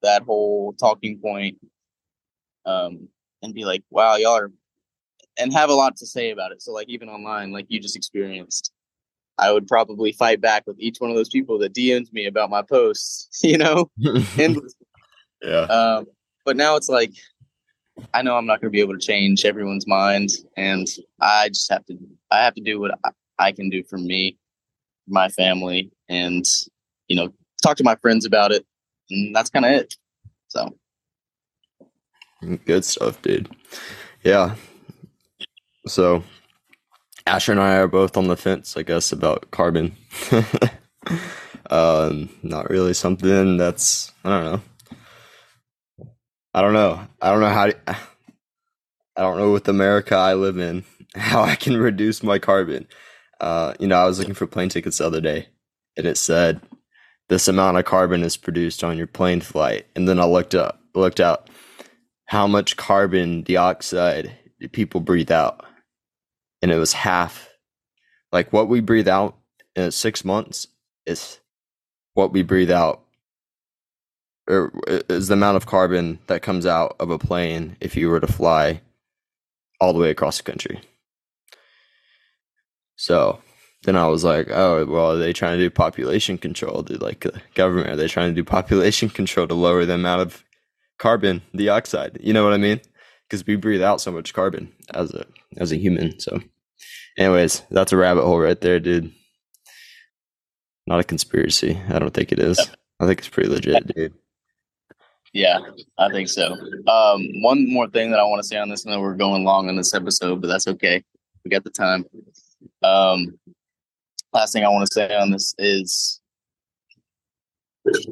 that 0.01 0.23
whole 0.23 0.73
talking 0.73 1.19
point, 1.19 1.57
um, 2.65 3.07
and 3.41 3.53
be 3.53 3.65
like, 3.65 3.83
"Wow, 3.89 4.15
y'all 4.15 4.37
are," 4.37 4.51
and 5.39 5.53
have 5.53 5.69
a 5.71 5.75
lot 5.75 5.97
to 5.97 6.07
say 6.07 6.31
about 6.31 6.51
it. 6.53 6.61
So, 6.63 6.73
like, 6.73 6.89
even 6.89 7.09
online, 7.09 7.51
like 7.51 7.67
you 7.69 7.79
just 7.79 7.97
experienced, 7.97 8.71
I 9.39 9.51
would 9.51 9.67
probably 9.67 10.11
fight 10.11 10.41
back 10.41 10.67
with 10.67 10.79
each 10.79 10.97
one 10.99 11.09
of 11.09 11.15
those 11.15 11.29
people 11.29 11.57
that 11.59 11.73
DM'd 11.73 12.11
me 12.11 12.25
about 12.25 12.49
my 12.49 12.61
posts, 12.61 13.29
you 13.43 13.57
know, 13.57 13.89
yeah. 13.97 15.61
Um, 15.61 16.07
but 16.45 16.57
now 16.57 16.75
it's 16.75 16.89
like, 16.89 17.13
I 18.13 18.21
know 18.21 18.35
I'm 18.35 18.45
not 18.45 18.61
going 18.61 18.71
to 18.71 18.75
be 18.75 18.81
able 18.81 18.93
to 18.93 18.99
change 18.99 19.45
everyone's 19.45 19.87
mind, 19.87 20.29
and 20.55 20.87
I 21.21 21.49
just 21.49 21.69
have 21.71 21.85
to. 21.87 21.97
I 22.31 22.43
have 22.43 22.53
to 22.55 22.61
do 22.61 22.79
what 22.79 22.97
I, 23.03 23.09
I 23.37 23.51
can 23.51 23.69
do 23.69 23.83
for 23.83 23.97
me, 23.97 24.37
my 25.07 25.27
family, 25.29 25.91
and 26.07 26.45
you 27.07 27.15
know, 27.15 27.33
talk 27.61 27.77
to 27.77 27.83
my 27.83 27.95
friends 27.95 28.25
about 28.25 28.51
it, 28.51 28.65
and 29.09 29.35
that's 29.35 29.49
kind 29.49 29.65
of 29.65 29.71
it. 29.71 29.95
So, 30.47 30.77
good 32.65 32.85
stuff, 32.85 33.21
dude. 33.21 33.49
Yeah. 34.23 34.55
So, 35.87 36.23
Asher 37.29 37.51
and 37.51 37.61
I 37.61 37.75
are 37.75 37.87
both 37.87 38.17
on 38.17 38.27
the 38.27 38.35
fence, 38.35 38.75
I 38.75 38.81
guess, 38.81 39.11
about 39.11 39.51
carbon. 39.51 39.95
um, 41.69 42.27
not 42.41 42.71
really 42.71 42.95
something 42.95 43.55
that's 43.55 44.11
I 44.25 44.29
don't 44.29 44.45
know. 44.45 44.61
I 46.55 46.61
don't 46.61 46.73
know. 46.73 47.07
I 47.21 47.29
don't 47.29 47.41
know 47.41 47.49
how. 47.49 47.67
To, 47.67 47.77
I 47.87 49.21
don't 49.21 49.37
know 49.37 49.51
with 49.51 49.67
America 49.67 50.15
I 50.15 50.33
live 50.33 50.57
in 50.57 50.85
how 51.15 51.43
I 51.43 51.53
can 51.53 51.77
reduce 51.77 52.23
my 52.23 52.39
carbon. 52.39 52.87
Uh, 53.39 53.75
you 53.79 53.85
know, 53.85 53.97
I 53.97 54.05
was 54.05 54.17
looking 54.17 54.33
for 54.33 54.47
plane 54.47 54.69
tickets 54.69 54.97
the 54.97 55.05
other 55.05 55.21
day, 55.21 55.49
and 55.95 56.07
it 56.07 56.17
said 56.17 56.61
this 57.27 57.47
amount 57.47 57.77
of 57.77 57.85
carbon 57.85 58.23
is 58.23 58.37
produced 58.37 58.83
on 58.83 58.97
your 58.97 59.05
plane 59.05 59.41
flight, 59.41 59.85
and 59.95 60.09
then 60.09 60.19
I 60.19 60.25
looked 60.25 60.55
up 60.55 60.81
looked 60.95 61.19
out 61.19 61.47
how 62.25 62.47
much 62.47 62.75
carbon 62.75 63.43
dioxide 63.43 64.35
people 64.71 64.99
breathe 64.99 65.31
out, 65.31 65.63
and 66.61 66.71
it 66.71 66.77
was 66.77 66.93
half. 66.93 67.49
Like 68.31 68.53
what 68.53 68.67
we 68.67 68.79
breathe 68.79 69.07
out 69.07 69.35
in 69.75 69.91
six 69.91 70.23
months 70.23 70.67
is 71.05 71.39
what 72.13 72.31
we 72.31 72.43
breathe 72.43 72.71
out 72.71 73.01
or 74.47 74.71
is 74.87 75.27
the 75.27 75.35
amount 75.35 75.57
of 75.57 75.67
carbon 75.67 76.19
that 76.27 76.41
comes 76.41 76.65
out 76.65 76.95
of 76.99 77.11
a 77.11 77.19
plane 77.19 77.77
if 77.79 77.95
you 77.95 78.09
were 78.09 78.19
to 78.19 78.27
fly 78.27 78.81
all 79.79 79.93
the 79.93 79.99
way 79.99 80.09
across 80.09 80.37
the 80.37 80.43
country. 80.43 80.81
So 82.95 83.39
then 83.83 83.95
I 83.95 84.07
was 84.07 84.23
like, 84.23 84.49
oh, 84.49 84.85
well, 84.85 85.11
are 85.11 85.17
they 85.17 85.33
trying 85.33 85.57
to 85.57 85.63
do 85.63 85.69
population 85.69 86.37
control? 86.37 86.81
Do 86.81 86.95
like 86.95 87.21
the 87.21 87.41
government, 87.53 87.89
are 87.89 87.95
they 87.95 88.07
trying 88.07 88.31
to 88.31 88.35
do 88.35 88.43
population 88.43 89.09
control 89.19 89.47
to 89.47 89.53
lower 89.53 89.85
the 89.85 89.93
amount 89.93 90.21
of 90.21 90.43
carbon 90.97 91.43
dioxide? 91.55 92.17
You 92.19 92.33
know 92.33 92.43
what 92.43 92.53
I 92.53 92.57
mean? 92.57 92.81
Because 93.29 93.45
we 93.45 93.55
breathe 93.55 93.83
out 93.83 94.01
so 94.01 94.11
much 94.11 94.33
carbon 94.33 94.73
as 94.93 95.13
a 95.13 95.25
as 95.57 95.71
a 95.71 95.77
human. 95.77 96.19
So, 96.19 96.41
anyways, 97.17 97.61
that's 97.69 97.91
a 97.91 97.97
rabbit 97.97 98.23
hole 98.23 98.39
right 98.39 98.59
there, 98.59 98.79
dude. 98.79 99.13
Not 100.87 100.99
a 100.99 101.03
conspiracy. 101.03 101.79
I 101.89 101.99
don't 101.99 102.13
think 102.13 102.31
it 102.31 102.39
is. 102.39 102.59
I 102.99 103.05
think 103.05 103.19
it's 103.19 103.29
pretty 103.29 103.49
legit, 103.49 103.95
dude. 103.95 104.13
Yeah, 105.33 105.59
I 105.99 106.09
think 106.09 106.27
so. 106.27 106.53
Um, 106.87 107.27
one 107.43 107.71
more 107.71 107.87
thing 107.87 108.09
that 108.11 108.19
I 108.19 108.23
want 108.23 108.41
to 108.41 108.47
say 108.47 108.57
on 108.57 108.69
this, 108.69 108.87
I 108.87 108.91
know 108.91 108.99
we're 108.99 109.13
going 109.13 109.43
long 109.43 109.69
on 109.69 109.75
this 109.75 109.93
episode, 109.93 110.41
but 110.41 110.47
that's 110.47 110.67
okay. 110.67 111.03
We 111.45 111.51
got 111.51 111.63
the 111.63 111.69
time. 111.69 112.05
Um, 112.81 113.39
last 114.33 114.53
thing 114.53 114.65
I 114.65 114.69
want 114.69 114.87
to 114.87 114.93
say 114.93 115.15
on 115.15 115.29
this 115.29 115.53
is 115.59 116.18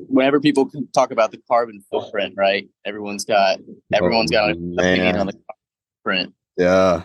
whenever 0.07 0.39
people 0.39 0.69
talk 0.93 1.11
about 1.11 1.31
the 1.31 1.41
carbon 1.47 1.83
footprint, 1.91 2.33
right? 2.37 2.67
Everyone's 2.85 3.25
got 3.25 3.59
everyone's 3.93 4.31
got 4.31 4.51
an 4.51 4.75
Oh, 4.77 4.81
opinion 4.81 5.17
on 5.17 5.27
the 5.27 5.33
footprint. 6.03 6.33
Yeah. 6.57 7.03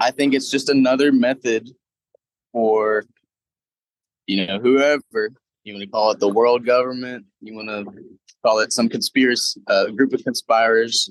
I 0.00 0.10
think 0.10 0.34
it's 0.34 0.50
just 0.50 0.68
another 0.68 1.12
method 1.12 1.70
for 2.52 3.04
you 4.26 4.46
know 4.46 4.58
whoever 4.58 5.30
you 5.64 5.74
want 5.74 5.82
to 5.82 5.90
call 5.90 6.10
it 6.10 6.20
the 6.20 6.28
world 6.28 6.66
government, 6.66 7.24
you 7.40 7.54
want 7.54 7.68
to 7.68 7.86
call 8.44 8.58
it 8.58 8.72
some 8.72 8.88
conspiracy 8.88 9.60
uh, 9.68 9.86
group 9.86 10.12
of 10.12 10.22
conspirators. 10.22 11.10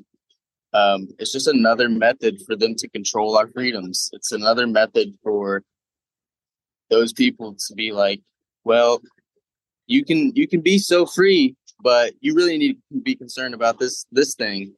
Um, 0.74 1.08
it's 1.20 1.32
just 1.32 1.48
another 1.48 1.88
method 1.90 2.42
for 2.46 2.56
them 2.56 2.76
to 2.76 2.90
control 2.90 3.38
our 3.38 3.48
freedoms. 3.48 4.10
It's 4.14 4.32
another 4.32 4.66
method 4.68 5.16
for 5.24 5.64
those 6.90 7.14
people 7.14 7.56
to 7.68 7.76
be 7.76 7.92
like, 7.92 8.22
well, 8.64 9.02
you 9.94 10.04
can 10.04 10.36
you 10.36 10.48
can 10.48 10.62
be 10.62 10.80
so 10.80 11.06
free, 11.06 11.56
but 11.80 12.14
you 12.20 12.34
really 12.34 12.58
need 12.58 12.78
to 12.92 13.00
be 13.00 13.16
concerned 13.16 13.54
about 13.54 13.80
this 13.80 14.06
this 14.12 14.34
thing, 14.34 14.74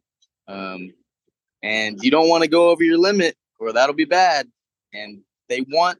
um, 0.47 0.91
and 1.63 2.03
you 2.03 2.11
don't 2.11 2.27
want 2.27 2.43
to 2.43 2.49
go 2.49 2.69
over 2.69 2.83
your 2.83 2.97
limit, 2.97 3.35
or 3.59 3.71
that'll 3.71 3.95
be 3.95 4.05
bad. 4.05 4.47
And 4.93 5.21
they 5.47 5.61
want, 5.69 5.99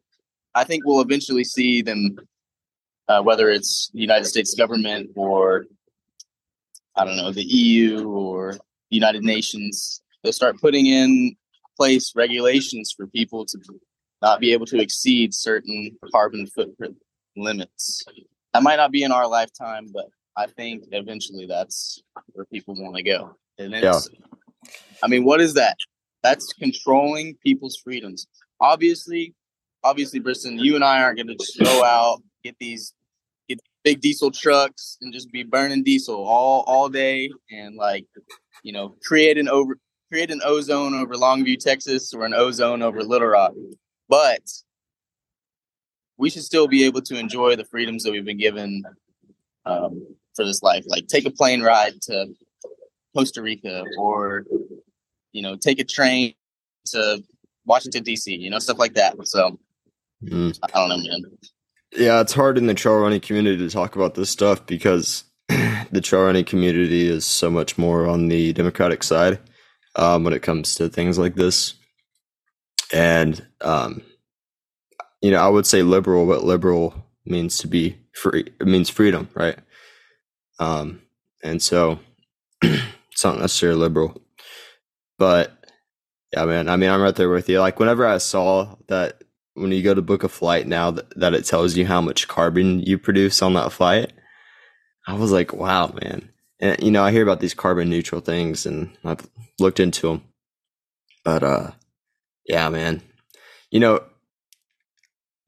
I 0.54 0.65
think, 0.65 0.86
we'll 0.86 1.01
eventually 1.01 1.45
see 1.45 1.82
them, 1.82 2.17
uh, 3.08 3.21
whether 3.21 3.49
it's 3.49 3.89
the 3.93 4.01
United 4.01 4.25
States 4.25 4.54
government 4.54 5.12
or 5.15 5.65
I 6.95 7.06
don't 7.06 7.17
know 7.17 7.32
the 7.32 7.43
EU 7.43 8.08
or 8.10 8.54
the 8.54 8.95
United 9.01 9.23
Nations. 9.23 10.01
They'll 10.23 10.34
start 10.34 10.60
putting 10.60 10.88
in 10.88 11.36
place 11.78 12.13
regulations 12.15 12.93
for 12.95 13.08
people 13.08 13.45
to 13.45 13.60
not 14.21 14.39
be 14.39 14.54
able 14.54 14.65
to 14.67 14.80
exceed 14.80 15.34
certain 15.34 15.97
carbon 16.12 16.47
footprint 16.47 16.97
limits. 17.36 18.06
That 18.56 18.63
might 18.63 18.78
not 18.78 18.89
be 18.89 19.04
in 19.04 19.12
our 19.12 19.28
lifetime, 19.28 19.89
but 19.94 20.06
I 20.38 20.48
think 20.48 20.86
eventually 20.94 21.46
that's 21.46 22.02
where 22.32 22.46
people 22.46 22.74
want 22.78 22.96
to 22.96 23.04
go. 23.04 23.36
And 23.58 23.76
it's, 23.76 24.10
I 25.04 25.08
mean, 25.08 25.26
what 25.26 25.41
is 25.41 25.56
that? 25.56 25.76
That's 26.24 26.54
controlling 26.54 27.36
people's 27.44 27.76
freedoms. 27.76 28.28
Obviously, 28.62 29.34
obviously, 29.84 30.22
Briston, 30.22 30.58
you 30.58 30.76
and 30.76 30.86
I 30.86 31.02
aren't 31.02 31.18
going 31.18 31.28
to 31.28 31.36
just 31.36 31.60
go 31.60 31.84
out 31.84 32.24
get 32.46 32.56
these 32.58 32.94
get 33.50 33.60
big 33.84 34.00
diesel 34.00 34.32
trucks 34.32 35.00
and 35.02 35.12
just 35.12 35.30
be 35.34 35.44
burning 35.44 35.84
diesel 35.84 36.24
all 36.24 36.63
all 36.65 36.88
day 36.88 37.30
and 37.52 37.76
like 37.76 38.06
you 38.63 38.72
know 38.72 38.96
create 39.04 39.38
an 39.38 39.50
over 39.50 39.78
create 40.10 40.32
an 40.32 40.39
ozone 40.46 40.96
over 40.96 41.15
Longview, 41.15 41.60
Texas, 41.60 42.13
or 42.13 42.26
an 42.26 42.34
ozone 42.34 42.82
over 42.82 43.04
Little 43.04 43.28
Rock. 43.28 43.52
But 44.08 44.44
we 46.17 46.30
should 46.30 46.43
still 46.43 46.67
be 46.67 46.84
able 46.84 47.01
to 47.01 47.17
enjoy 47.17 47.56
the 47.56 47.65
freedoms 47.65 48.04
that 48.04 48.12
we've 48.12 48.25
been 48.25 48.38
given 48.38 48.84
um, 49.65 50.06
for 50.36 50.45
this 50.45 50.63
life. 50.63 50.86
Like 50.88 51.08
take 51.08 51.25
a 51.25 51.32
plane 51.32 51.62
ride 51.62 52.01
to 52.04 52.28
Costa 53.15 53.41
Rica, 53.41 53.84
or 53.97 54.45
you 55.32 55.41
know, 55.41 55.56
take 55.56 55.80
a 55.80 55.84
train 55.84 56.34
to 56.88 57.23
Washington 57.65 58.04
D.C. 58.04 58.34
You 58.36 58.49
know, 58.49 58.60
stuff 58.60 58.80
like 58.80 58.93
that. 58.93 59.15
So 59.28 59.60
Mm. 60.23 60.58
I 60.63 60.67
don't 60.67 60.89
know, 60.89 60.97
man. 60.97 61.23
Yeah, 61.91 62.21
it's 62.21 62.34
hard 62.34 62.58
in 62.58 62.67
the 62.67 62.73
trail 62.73 62.97
running 62.97 63.21
community 63.21 63.58
to 63.58 63.69
talk 63.69 63.95
about 63.95 64.15
this 64.15 64.30
stuff 64.30 64.65
because 64.65 65.23
the 65.47 66.01
trail 66.01 66.23
running 66.23 66.45
community 66.45 67.08
is 67.08 67.25
so 67.25 67.49
much 67.49 67.78
more 67.78 68.08
on 68.08 68.28
the 68.28 68.54
Democratic 68.54 69.04
side 69.04 69.39
um, 69.95 70.23
when 70.23 70.34
it 70.34 70.41
comes 70.41 70.75
to 70.75 70.89
things 70.89 71.17
like 71.17 71.36
this. 71.36 71.75
And, 72.93 73.45
um, 73.62 74.01
you 75.25 75.31
know, 75.31 75.39
I 75.39 75.47
would 75.47 75.65
say 75.65 75.81
liberal, 75.81 76.27
but 76.27 76.43
liberal 76.43 76.93
means 77.25 77.57
to 77.57 77.67
be 77.67 77.97
free, 78.13 78.45
it 78.59 78.67
means 78.67 78.91
freedom, 78.91 79.27
right? 79.33 79.57
Um, 80.59 81.01
and 81.43 81.63
so 81.63 81.97
it's 82.61 83.23
not 83.23 83.39
necessarily 83.39 83.79
liberal. 83.79 84.21
But 85.17 85.51
yeah, 86.31 86.45
man, 86.45 86.69
I 86.69 86.75
mean, 86.75 86.91
I'm 86.91 87.01
right 87.01 87.15
there 87.15 87.29
with 87.29 87.49
you. 87.49 87.59
Like, 87.59 87.79
whenever 87.79 88.05
I 88.05 88.19
saw 88.19 88.75
that 88.88 89.23
when 89.55 89.71
you 89.71 89.81
go 89.81 89.95
to 89.95 90.01
book 90.03 90.23
a 90.23 90.29
flight 90.29 90.67
now 90.67 90.91
that, 90.91 91.19
that 91.19 91.33
it 91.33 91.45
tells 91.45 91.75
you 91.75 91.88
how 91.88 92.01
much 92.01 92.27
carbon 92.27 92.81
you 92.81 92.99
produce 92.99 93.41
on 93.41 93.53
that 93.53 93.71
flight 93.71 94.11
i 95.07 95.13
was 95.13 95.31
like 95.31 95.53
wow 95.53 95.88
man 96.01 96.29
and 96.59 96.83
you 96.83 96.91
know 96.91 97.01
i 97.01 97.09
hear 97.09 97.23
about 97.23 97.39
these 97.39 97.53
carbon 97.53 97.89
neutral 97.89 98.19
things 98.19 98.65
and 98.65 98.89
i've 99.05 99.25
looked 99.57 99.79
into 99.79 100.09
them 100.09 100.21
but 101.23 101.41
uh 101.41 101.71
yeah 102.49 102.67
man 102.67 103.01
you 103.71 103.79
know 103.79 104.03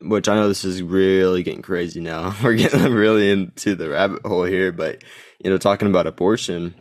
which 0.01 0.27
i 0.27 0.35
know 0.35 0.47
this 0.47 0.65
is 0.65 0.81
really 0.81 1.43
getting 1.43 1.61
crazy 1.61 1.99
now 1.99 2.35
we're 2.43 2.55
getting 2.55 2.93
really 2.93 3.29
into 3.29 3.75
the 3.75 3.89
rabbit 3.89 4.25
hole 4.25 4.43
here 4.43 4.71
but 4.71 5.03
you 5.43 5.49
know 5.49 5.57
talking 5.57 5.87
about 5.87 6.07
abortion 6.07 6.75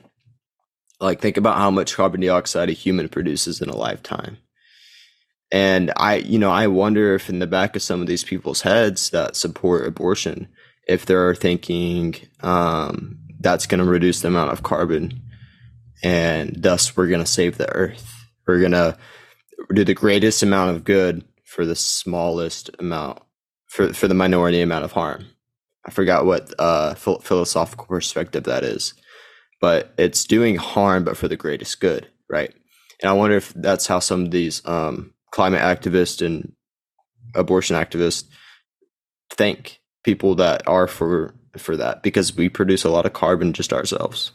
like 1.00 1.20
think 1.20 1.36
about 1.36 1.58
how 1.58 1.70
much 1.70 1.94
carbon 1.94 2.20
dioxide 2.20 2.70
a 2.70 2.72
human 2.72 3.08
produces 3.08 3.60
in 3.60 3.68
a 3.68 3.76
lifetime 3.76 4.38
and 5.52 5.92
I, 5.96 6.16
you 6.16 6.38
know, 6.38 6.50
I 6.50 6.66
wonder 6.66 7.14
if 7.14 7.28
in 7.28 7.38
the 7.38 7.46
back 7.46 7.76
of 7.76 7.82
some 7.82 8.00
of 8.00 8.06
these 8.06 8.24
people's 8.24 8.62
heads 8.62 9.10
that 9.10 9.36
support 9.36 9.86
abortion, 9.86 10.48
if 10.88 11.06
they're 11.06 11.34
thinking 11.34 12.16
um, 12.40 13.18
that's 13.40 13.66
going 13.66 13.78
to 13.78 13.84
reduce 13.84 14.20
the 14.20 14.28
amount 14.28 14.52
of 14.52 14.62
carbon, 14.62 15.22
and 16.02 16.54
thus 16.56 16.96
we're 16.96 17.08
going 17.08 17.24
to 17.24 17.30
save 17.30 17.58
the 17.58 17.72
earth. 17.72 18.26
We're 18.46 18.60
going 18.60 18.72
to 18.72 18.98
do 19.72 19.84
the 19.84 19.94
greatest 19.94 20.42
amount 20.42 20.76
of 20.76 20.84
good 20.84 21.24
for 21.56 21.64
the 21.64 21.74
smallest 21.74 22.68
amount, 22.78 23.18
for 23.66 23.94
for 23.94 24.08
the 24.08 24.14
minority 24.14 24.60
amount 24.60 24.84
of 24.84 24.92
harm. 24.92 25.24
I 25.86 25.90
forgot 25.90 26.26
what 26.26 26.52
uh, 26.58 26.92
phil- 26.94 27.20
philosophical 27.20 27.86
perspective 27.86 28.44
that 28.44 28.62
is, 28.62 28.92
but 29.58 29.94
it's 29.96 30.26
doing 30.26 30.56
harm, 30.56 31.04
but 31.04 31.16
for 31.16 31.28
the 31.28 31.36
greatest 31.36 31.80
good, 31.80 32.08
right? 32.28 32.52
And 33.00 33.08
I 33.08 33.14
wonder 33.14 33.36
if 33.36 33.54
that's 33.54 33.86
how 33.86 34.00
some 34.00 34.24
of 34.24 34.30
these 34.32 34.60
um, 34.66 35.14
climate 35.30 35.62
activists 35.62 36.24
and 36.24 36.52
abortion 37.34 37.74
activists 37.74 38.24
think 39.30 39.80
people 40.04 40.34
that 40.34 40.68
are 40.68 40.86
for 40.86 41.34
for 41.56 41.74
that 41.78 42.02
because 42.02 42.36
we 42.36 42.50
produce 42.50 42.84
a 42.84 42.90
lot 42.90 43.06
of 43.06 43.14
carbon 43.14 43.54
just 43.54 43.72
ourselves 43.72 44.30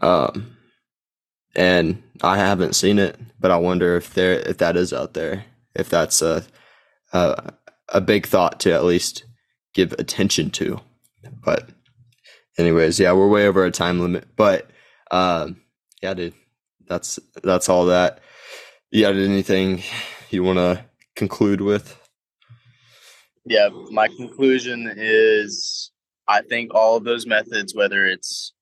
um 0.00 0.56
and 1.54 2.02
i 2.22 2.36
haven't 2.36 2.74
seen 2.74 2.98
it 2.98 3.16
but 3.38 3.50
i 3.50 3.56
wonder 3.56 3.96
if 3.96 4.14
there 4.14 4.32
if 4.40 4.58
that 4.58 4.76
is 4.76 4.92
out 4.92 5.14
there 5.14 5.44
if 5.74 5.88
that's 5.88 6.22
a 6.22 6.44
a, 7.12 7.52
a 7.88 8.00
big 8.00 8.26
thought 8.26 8.60
to 8.60 8.72
at 8.72 8.84
least 8.84 9.24
give 9.74 9.92
attention 9.94 10.50
to 10.50 10.80
but 11.44 11.68
anyways 12.58 12.98
yeah 12.98 13.12
we're 13.12 13.28
way 13.28 13.46
over 13.46 13.62
our 13.62 13.70
time 13.70 14.00
limit 14.00 14.28
but 14.36 14.70
um 15.10 15.60
yeah 16.02 16.14
dude 16.14 16.34
that's 16.86 17.18
that's 17.42 17.68
all 17.68 17.86
that 17.86 18.20
you 18.90 19.02
got 19.02 19.14
anything 19.14 19.82
you 20.30 20.42
want 20.42 20.58
to 20.58 20.84
conclude 21.14 21.60
with? 21.60 21.96
Yeah, 23.44 23.68
my 23.90 24.08
conclusion 24.08 24.92
is 24.96 25.92
I 26.26 26.42
think 26.42 26.74
all 26.74 26.96
of 26.96 27.04
those 27.04 27.26
methods, 27.26 27.74
whether 27.74 28.04
it's 28.04 28.52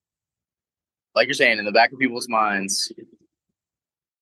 like 1.14 1.26
you're 1.26 1.34
saying 1.34 1.58
in 1.58 1.64
the 1.64 1.72
back 1.72 1.92
of 1.92 1.98
people's 1.98 2.28
minds, 2.28 2.92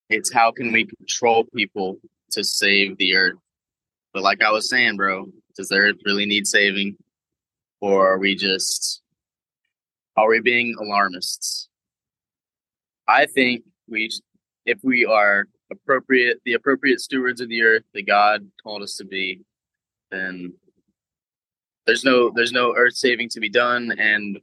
It's 0.09 0.33
how 0.33 0.53
can 0.53 0.73
we 0.73 0.87
control 0.87 1.45
people 1.55 1.99
to 2.33 2.45
save 2.45 2.97
the 2.99 3.17
earth? 3.17 3.39
But 4.13 4.23
like 4.23 4.43
I 4.43 4.51
was 4.51 4.69
saying, 4.69 4.97
bro, 4.97 5.27
does 5.57 5.69
the 5.69 5.77
earth 5.77 5.97
really 6.05 6.27
need 6.27 6.47
saving? 6.47 6.97
Or 7.81 8.13
are 8.13 8.19
we 8.19 8.35
just 8.35 9.03
are 10.17 10.29
we 10.29 10.41
being 10.41 10.75
alarmists? 10.81 11.69
I 13.07 13.27
think 13.27 13.65
we 13.89 14.11
if 14.65 14.79
we 14.83 15.05
are 15.05 15.47
appropriate 15.71 16.41
the 16.45 16.55
appropriate 16.55 17.01
stewards 17.01 17.41
of 17.41 17.49
the 17.49 17.63
earth 17.63 17.85
that 17.95 18.07
God 18.07 18.49
called 18.63 18.83
us 18.83 18.97
to 18.97 19.05
be, 19.05 19.43
then 20.11 20.55
there's 21.87 22.05
no 22.05 22.31
there's 22.31 22.53
no 22.53 22.75
earth 22.75 22.95
saving 22.95 23.29
to 23.31 23.41
be 23.41 23.49
done 23.49 23.93
and 23.99 24.41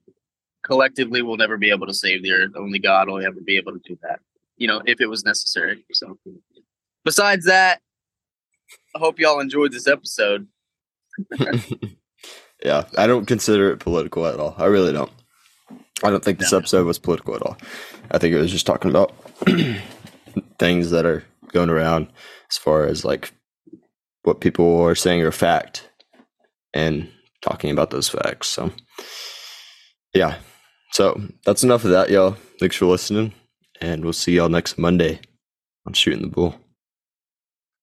collectively 0.64 1.22
we'll 1.22 1.38
never 1.38 1.58
be 1.58 1.70
able 1.70 1.88
to 1.88 1.94
save 1.94 2.24
the 2.24 2.32
earth. 2.32 2.52
Only 2.56 2.80
God 2.80 3.10
will 3.10 3.24
ever 3.24 3.42
be 3.42 3.58
able 3.58 3.74
to 3.74 3.80
do 3.80 3.98
that. 4.02 4.20
You 4.58 4.68
know, 4.68 4.82
if 4.86 5.02
it 5.02 5.08
was 5.08 5.26
necessary. 5.26 5.84
So 5.92 6.18
besides 7.04 7.46
that, 7.46 7.82
I 8.96 9.00
hope 9.00 9.20
y'all 9.20 9.40
enjoyed 9.40 9.72
this 9.72 9.88
episode. 9.88 10.48
yeah, 12.64 12.84
I 12.98 13.08
don't 13.08 13.26
consider 13.26 13.72
it 13.72 13.80
political 13.80 14.26
at 14.26 14.40
all. 14.40 14.56
I 14.58 14.66
really 14.66 14.94
don't. 14.94 15.12
I 16.04 16.10
don't 16.10 16.24
think 16.24 16.40
this 16.40 16.52
no. 16.52 16.60
episode 16.60 16.86
was 16.86 17.00
political 17.00 17.36
at 17.36 17.42
all. 17.42 17.58
I 18.12 18.18
think 18.18 18.36
it 18.36 18.40
was 18.40 18.52
just 18.52 18.66
talking 18.66 18.92
about 18.92 19.16
things 20.60 20.92
that 20.92 21.06
are 21.06 21.24
going 21.52 21.70
around 21.70 22.08
as 22.52 22.58
far 22.58 22.86
as 22.86 23.06
like 23.06 23.32
what 24.24 24.42
people 24.42 24.82
are 24.82 24.96
saying 24.96 25.22
are 25.22 25.32
fact 25.32 25.90
and 26.74 27.10
talking 27.42 27.72
about 27.72 27.92
those 27.92 28.10
facts. 28.10 28.48
So, 28.48 28.72
yeah. 30.14 30.38
So 30.92 31.22
that's 31.46 31.64
enough 31.64 31.86
of 31.86 31.92
that, 31.92 32.10
y'all. 32.10 32.38
Thanks 32.60 32.76
for 32.76 32.86
listening, 32.86 33.34
and 33.82 34.04
we'll 34.04 34.14
see 34.14 34.36
y'all 34.36 34.50
next 34.50 34.78
Monday 34.78 35.20
on 35.88 35.94
Shooting 35.94 36.22
the 36.22 36.28
Bull. 36.28 36.63